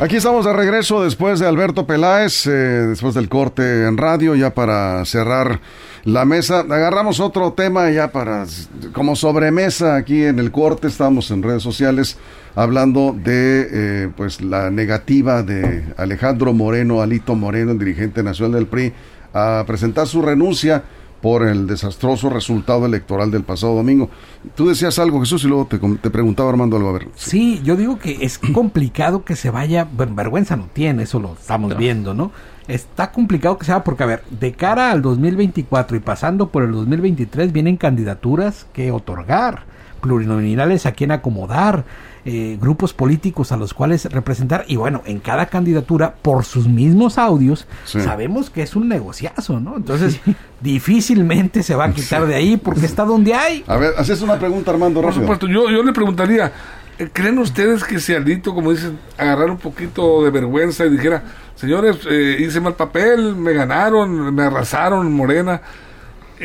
Aquí 0.02 0.16
estamos 0.16 0.44
de 0.44 0.52
regreso 0.52 1.04
después 1.04 1.38
de 1.38 1.46
Alberto 1.46 1.86
Peláez, 1.86 2.48
eh, 2.48 2.50
después 2.50 3.14
del 3.14 3.28
corte 3.28 3.86
en 3.86 3.96
radio, 3.96 4.34
ya 4.34 4.52
para 4.52 5.04
cerrar 5.04 5.60
la 6.02 6.24
mesa. 6.24 6.58
Agarramos 6.58 7.20
otro 7.20 7.52
tema 7.52 7.88
ya 7.88 8.10
para, 8.10 8.44
como 8.92 9.14
sobremesa 9.14 9.94
aquí 9.94 10.24
en 10.24 10.40
el 10.40 10.50
corte, 10.50 10.88
estamos 10.88 11.30
en 11.30 11.44
redes 11.44 11.62
sociales 11.62 12.18
hablando 12.56 13.16
de 13.16 13.68
eh, 13.70 14.08
pues 14.16 14.40
la 14.40 14.72
negativa 14.72 15.44
de 15.44 15.84
Alejandro 15.96 16.52
Moreno, 16.52 17.00
Alito 17.00 17.36
Moreno, 17.36 17.70
el 17.70 17.78
dirigente 17.78 18.24
nacional 18.24 18.54
del 18.54 18.66
PRI, 18.66 18.92
a 19.32 19.62
presentar 19.68 20.08
su 20.08 20.20
renuncia 20.20 20.82
por 21.22 21.46
el 21.46 21.68
desastroso 21.68 22.28
resultado 22.28 22.84
electoral 22.84 23.30
del 23.30 23.44
pasado 23.44 23.76
domingo. 23.76 24.10
Tú 24.56 24.68
decías 24.68 24.98
algo, 24.98 25.20
Jesús, 25.20 25.44
y 25.44 25.48
luego 25.48 25.66
te, 25.66 25.78
te 25.78 26.10
preguntaba 26.10 26.50
Armando 26.50 26.76
algo. 26.76 26.90
A 26.90 26.92
ver. 26.92 27.08
Sí. 27.14 27.60
yo 27.64 27.76
digo 27.76 27.98
que 27.98 28.18
es 28.20 28.38
complicado 28.52 29.24
que 29.24 29.36
se 29.36 29.48
vaya, 29.48 29.88
vergüenza 29.90 30.56
no 30.56 30.68
tiene, 30.72 31.04
eso 31.04 31.20
lo 31.20 31.34
estamos 31.34 31.76
viendo, 31.78 32.12
¿no? 32.12 32.32
Está 32.66 33.12
complicado 33.12 33.56
que 33.56 33.64
se 33.64 33.72
vaya 33.72 33.84
porque, 33.84 34.02
a 34.02 34.06
ver, 34.06 34.24
de 34.30 34.52
cara 34.52 34.90
al 34.90 35.00
2024 35.00 35.96
y 35.96 36.00
pasando 36.00 36.48
por 36.48 36.64
el 36.64 36.72
2023 36.72 37.52
vienen 37.52 37.76
candidaturas 37.76 38.66
que 38.72 38.90
otorgar, 38.90 39.64
plurinominales 40.00 40.86
a 40.86 40.92
quien 40.92 41.12
acomodar 41.12 41.84
eh, 42.24 42.56
grupos 42.60 42.92
políticos 42.92 43.50
a 43.50 43.56
los 43.56 43.74
cuales 43.74 44.04
representar 44.04 44.64
y 44.68 44.76
bueno, 44.76 45.02
en 45.06 45.18
cada 45.18 45.46
candidatura 45.46 46.14
por 46.22 46.44
sus 46.44 46.68
mismos 46.68 47.18
audios 47.18 47.66
sabemos 47.84 48.48
que 48.48 48.62
es 48.62 48.76
un 48.76 48.88
negociazo, 48.88 49.58
¿no? 49.58 49.76
Entonces 49.76 50.20
difícilmente 50.60 51.64
se 51.64 51.74
va 51.74 51.86
a 51.86 51.92
quitar 51.92 52.26
de 52.26 52.36
ahí 52.36 52.56
porque 52.56 52.86
está 52.86 53.04
donde 53.04 53.34
hay. 53.34 53.64
A 53.66 53.76
ver, 53.76 53.94
haces 53.98 54.22
una 54.22 54.38
pregunta 54.38 54.70
Armando. 54.70 55.02
Por 55.02 55.12
supuesto, 55.12 55.48
yo, 55.48 55.68
yo 55.68 55.82
le 55.82 55.92
preguntaría, 55.92 56.52
eh, 56.96 57.08
¿creen 57.12 57.38
ustedes 57.38 57.82
que 57.82 57.98
si 57.98 58.14
Aldito, 58.14 58.54
como 58.54 58.70
dicen, 58.70 59.00
agarrar 59.18 59.50
un 59.50 59.58
poquito 59.58 60.22
de 60.22 60.30
vergüenza 60.30 60.84
y 60.84 60.90
dijera, 60.90 61.24
señores, 61.56 62.06
eh, 62.08 62.36
hice 62.38 62.60
mal 62.60 62.74
papel, 62.74 63.34
me 63.34 63.52
ganaron, 63.52 64.32
me 64.32 64.44
arrasaron, 64.44 65.12
Morena, 65.12 65.60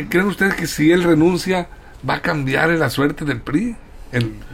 ¿creen 0.09 0.25
ustedes 0.25 0.55
que 0.55 0.65
si 0.65 0.91
él 0.91 1.03
renuncia 1.03 1.67
va 2.07 2.15
a 2.15 2.21
cambiar 2.23 2.69
la 2.69 2.89
suerte 2.89 3.25
del 3.25 3.41
PRI? 3.41 3.75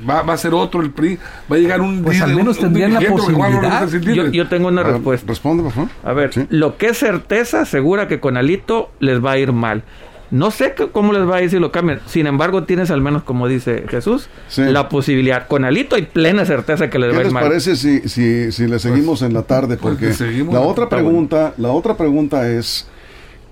Va, 0.10 0.20
a 0.34 0.38
ser 0.38 0.54
otro 0.54 0.82
el 0.82 0.92
PRI, 0.92 1.18
va 1.52 1.56
a 1.56 1.60
llegar 1.60 1.82
un 1.82 2.04
Pues 2.04 2.22
al 2.22 2.36
menos 2.36 2.58
tendrían 2.58 2.94
la 2.94 3.02
posibilidad. 3.02 3.88
Yo, 4.32 4.48
tengo 4.48 4.68
una 4.68 4.84
respuesta. 4.84 5.28
Responde, 5.28 5.64
por 5.64 5.72
favor. 5.72 5.90
A 6.04 6.14
ver, 6.14 6.48
lo 6.50 6.78
que 6.78 6.88
es 6.88 6.98
certeza, 6.98 7.62
asegura 7.62 8.08
que 8.08 8.20
con 8.20 8.38
Alito 8.38 8.92
les 9.00 9.24
va 9.24 9.32
a 9.34 9.38
ir 9.38 9.54
mal. 9.54 9.84
No 10.32 10.50
sé 10.50 10.74
cómo 10.92 11.14
les 11.14 11.30
va 11.30 11.36
a 11.36 11.42
ir 11.44 11.52
si 11.52 11.60
lo 11.60 11.72
cambian. 11.72 12.00
Sin 12.08 12.26
embargo, 12.26 12.64
tienes 12.64 12.90
al 12.90 13.02
menos, 13.02 13.22
como 13.22 13.48
dice 13.48 13.86
Jesús, 13.88 14.30
la 14.58 14.90
posibilidad. 14.90 15.48
Con 15.48 15.64
Alito 15.64 15.96
hay 15.96 16.04
plena 16.04 16.44
certeza 16.46 16.90
que 16.90 16.98
les 16.98 17.14
va 17.14 17.20
a 17.20 17.22
ir 17.22 17.32
mal. 17.32 17.44
¿Qué 17.44 17.50
les 17.50 17.66
parece 17.66 17.76
si, 17.76 18.10
si, 18.10 18.52
si 18.52 18.68
le 18.68 18.80
seguimos 18.80 19.22
en 19.22 19.34
la 19.34 19.44
tarde? 19.44 19.78
Pues, 19.78 19.96
Porque 19.96 20.44
la 20.52 20.62
otra 20.62 20.90
pregunta, 20.90 21.54
la 21.58 21.70
otra 21.70 21.96
pregunta 21.96 22.50
es 22.50 22.88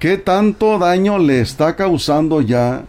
¿qué 0.01 0.17
tanto 0.17 0.79
daño 0.79 1.19
le 1.19 1.41
está 1.41 1.75
causando 1.75 2.41
ya 2.41 2.83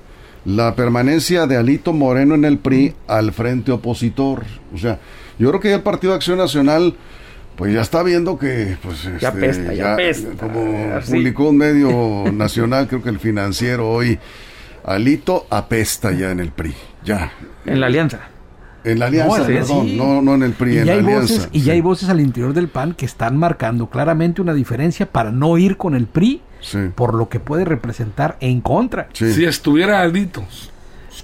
la 0.45 0.75
permanencia 0.75 1.47
de 1.47 1.57
Alito 1.57 1.93
Moreno 1.93 2.35
en 2.35 2.45
el 2.45 2.59
PRI 2.59 2.95
al 3.07 3.33
frente 3.33 3.73
opositor. 3.73 4.45
O 4.75 4.79
sea, 4.79 4.99
yo 5.39 5.49
creo 5.49 5.61
que 5.61 5.69
ya 5.69 5.77
el 5.77 5.83
Partido 5.83 6.13
de 6.13 6.17
Acción 6.17 6.39
Nacional 6.39 6.95
pues 7.57 7.75
ya 7.75 7.83
está 7.83 8.03
viendo 8.03 8.39
que 8.39 8.77
pues 8.83 9.03
ya 9.21 9.29
este, 9.29 9.41
pesta, 9.41 9.75
ya, 9.75 9.97
como 10.39 11.01
publicó 11.09 11.51
un 11.51 11.59
medio 11.59 12.25
nacional, 12.33 12.89
creo 12.89 13.03
que 13.03 13.11
el 13.11 13.19
financiero 13.19 13.91
hoy 13.91 14.19
Alito 14.85 15.47
apesta 15.51 16.13
ya 16.13 16.31
en 16.31 16.41
el 16.41 16.51
PRI, 16.51 16.75
ya. 17.05 17.31
En 17.67 17.81
la 17.81 17.87
alianza. 17.87 18.32
En 18.85 18.99
la 18.99 19.07
alianza, 19.07 19.39
no, 19.39 19.47
perdón, 19.47 19.97
no, 19.97 20.23
no 20.23 20.35
en 20.35 20.43
el 20.43 20.53
PRI, 20.53 20.75
y 20.75 20.79
en 20.79 20.87
la 20.87 20.93
hay 20.95 20.99
alianza. 20.99 21.35
Voces, 21.35 21.49
y 21.53 21.63
ya 21.63 21.73
hay 21.73 21.81
voces 21.81 22.09
al 22.09 22.21
interior 22.21 22.53
del 22.53 22.69
PAN 22.69 22.95
que 22.95 23.07
están 23.07 23.37
marcando 23.37 23.89
claramente 23.89 24.43
una 24.43 24.55
diferencia 24.55 25.07
para 25.11 25.31
no 25.31 25.57
ir 25.59 25.77
con 25.77 25.95
el 25.95 26.07
PRI 26.07 26.43
por 26.95 27.15
lo 27.15 27.29
que 27.29 27.41
puede 27.41 27.65
representar 27.65 28.37
en 28.41 28.61
contra. 28.61 29.09
Si 29.13 29.45
estuviera 29.45 30.01
Alito, 30.01 30.45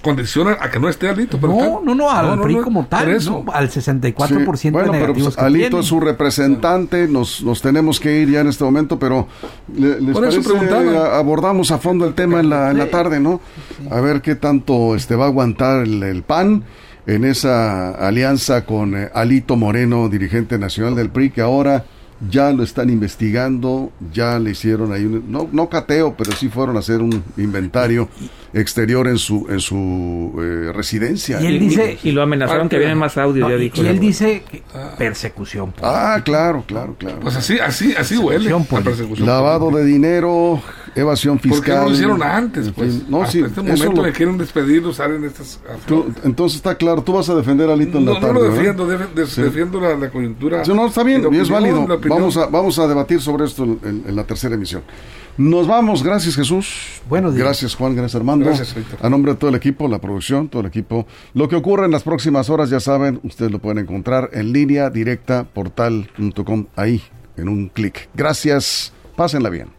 condiciona 0.01 0.57
a 0.59 0.69
que 0.69 0.79
no 0.79 0.89
esté 0.89 1.09
Alito. 1.09 1.39
Pero 1.39 1.53
no, 1.53 1.81
no, 1.83 1.95
no, 1.95 2.09
al 2.09 2.39
PRI 2.41 2.57
como 2.57 2.85
tal, 2.85 3.09
al 3.09 3.69
64% 3.69 4.55
sí. 4.55 4.69
bueno, 4.69 4.91
de 4.91 4.99
pero 4.99 5.13
pues, 5.13 5.37
Alito 5.37 5.79
es 5.79 5.85
su 5.85 5.99
representante, 5.99 7.07
nos, 7.07 7.43
nos 7.43 7.61
tenemos 7.61 7.99
que 7.99 8.21
ir 8.21 8.29
ya 8.29 8.41
en 8.41 8.47
este 8.47 8.63
momento, 8.63 8.99
pero 8.99 9.27
les 9.75 10.13
Por 10.13 10.25
eso 10.25 10.41
abordamos 11.13 11.71
a 11.71 11.77
fondo 11.77 12.05
el 12.05 12.13
tema 12.13 12.39
en 12.39 12.49
la, 12.49 12.71
en 12.71 12.77
la 12.77 12.89
tarde, 12.89 13.19
¿no? 13.19 13.41
A 13.89 13.99
ver 14.01 14.21
qué 14.21 14.35
tanto 14.35 14.95
este 14.95 15.15
va 15.15 15.25
a 15.25 15.27
aguantar 15.27 15.83
el, 15.83 16.23
PAN 16.23 16.63
en 17.15 17.25
esa 17.25 17.89
alianza 17.91 18.65
con 18.65 18.95
eh, 18.95 19.09
Alito 19.13 19.55
Moreno, 19.55 20.09
dirigente 20.09 20.59
nacional 20.59 20.95
del 20.95 21.09
PRI, 21.09 21.31
que 21.31 21.41
ahora 21.41 21.83
ya 22.29 22.51
lo 22.51 22.63
están 22.63 22.89
investigando, 22.89 23.91
ya 24.13 24.37
le 24.39 24.51
hicieron 24.51 24.91
ahí 24.91 25.05
un, 25.05 25.31
no, 25.31 25.47
no 25.51 25.69
cateo, 25.69 26.15
pero 26.15 26.33
sí 26.33 26.49
fueron 26.49 26.75
a 26.75 26.79
hacer 26.79 27.01
un 27.01 27.23
inventario 27.37 28.09
exterior 28.53 29.07
en 29.07 29.17
su 29.17 29.47
en 29.49 29.59
su 29.59 30.33
eh, 30.39 30.71
residencia. 30.73 31.41
Y 31.41 31.47
él 31.47 31.59
dice 31.59 31.97
Y 32.03 32.11
lo 32.11 32.21
amenazaron 32.21 32.69
que 32.69 32.77
vienen 32.77 32.97
más 32.97 33.17
audios, 33.17 33.49
no, 33.49 33.55
ya 33.55 33.59
y, 33.59 33.69
dijo. 33.69 33.81
y 33.83 33.87
él 33.87 33.99
dice 33.99 34.43
que 34.49 34.61
persecución. 34.97 35.73
Ah, 35.81 36.21
claro, 36.23 36.63
claro, 36.67 36.95
claro. 36.99 37.21
Pues 37.21 37.35
así, 37.37 37.57
así, 37.57 37.95
así 37.97 38.17
huele. 38.17 38.49
Persecución 38.49 38.67
la 38.79 38.83
persecución 38.83 39.27
Lavado 39.27 39.71
política. 39.71 39.83
de 39.85 39.91
dinero, 39.91 40.61
evasión 40.95 41.37
¿Por 41.37 41.43
qué 41.43 41.49
fiscal. 41.55 41.77
no 41.79 41.85
lo 41.89 41.91
hicieron 41.95 42.23
antes? 42.23 42.67
En 42.67 42.73
Pues, 42.73 42.91
fin, 42.93 43.05
no, 43.09 43.21
hasta 43.21 43.31
sí, 43.31 43.39
este 43.41 43.61
momento 43.61 43.91
lo- 43.93 44.03
le 44.07 44.11
quieren 44.13 44.37
despedir, 44.37 44.83
salen 44.93 45.23
estas... 45.23 45.59
tú- 45.85 46.11
entonces 46.23 46.57
está 46.57 46.75
claro, 46.75 47.01
tú 47.03 47.13
vas 47.13 47.29
a 47.29 47.35
defender 47.35 47.69
a 47.69 47.75
Lito 47.75 47.97
en 47.97 48.05
la 48.05 48.13
No, 48.13 48.19
no 48.19 48.27
tarde. 48.27 48.39
lo 48.47 48.53
defiendo, 48.53 48.87
def- 48.87 49.13
de- 49.13 49.27
Sí. 49.27 49.41
defiendo 49.41 49.79
la, 49.79 49.95
la 49.95 50.09
coyuntura. 50.09 50.63
Sí, 50.65 50.71
no, 50.73 50.87
está 50.87 51.03
bien, 51.03 51.21
y 51.21 51.37
es 51.37 51.49
opinión, 51.49 51.49
válido. 51.51 51.95
opinión. 51.95 52.19
Vamos 52.19 52.37
a, 52.37 52.45
vamos 52.47 52.79
a 52.79 52.87
debatir 52.87 53.21
sobre 53.21 53.45
esto 53.45 53.63
en, 53.63 53.79
en- 53.83 54.03
en 54.07 54.15
la 54.15 54.23
tercera 54.23 54.55
emisión. 54.55 54.81
Nos 55.37 55.67
vamos, 55.67 56.03
gracias 56.03 56.35
Jesús. 56.35 57.01
Buenos 57.07 57.33
días. 57.33 57.45
Gracias 57.45 57.73
Juan, 57.75 57.95
gracias 57.95 58.15
Armando. 58.15 58.45
Gracias, 58.45 58.75
Víctor. 58.75 58.99
A 59.01 59.09
nombre 59.09 59.31
de 59.31 59.37
todo 59.37 59.49
el 59.49 59.55
equipo, 59.55 59.87
la 59.87 59.99
producción, 59.99 60.49
todo 60.49 60.61
el 60.63 60.67
equipo. 60.67 61.07
Lo 61.33 61.47
que 61.47 61.55
ocurre 61.55 61.85
en 61.85 61.91
las 61.91 62.03
próximas 62.03 62.49
horas, 62.49 62.69
ya 62.69 62.81
saben, 62.81 63.21
ustedes 63.23 63.49
lo 63.49 63.59
pueden 63.59 63.77
encontrar 63.77 64.29
en 64.33 64.51
línea 64.51 64.89
directa 64.89 65.45
portal.com, 65.45 66.65
ahí, 66.75 67.01
en 67.37 67.47
un 67.47 67.69
clic. 67.69 68.09
Gracias, 68.15 68.91
pásenla 69.15 69.49
bien. 69.49 69.78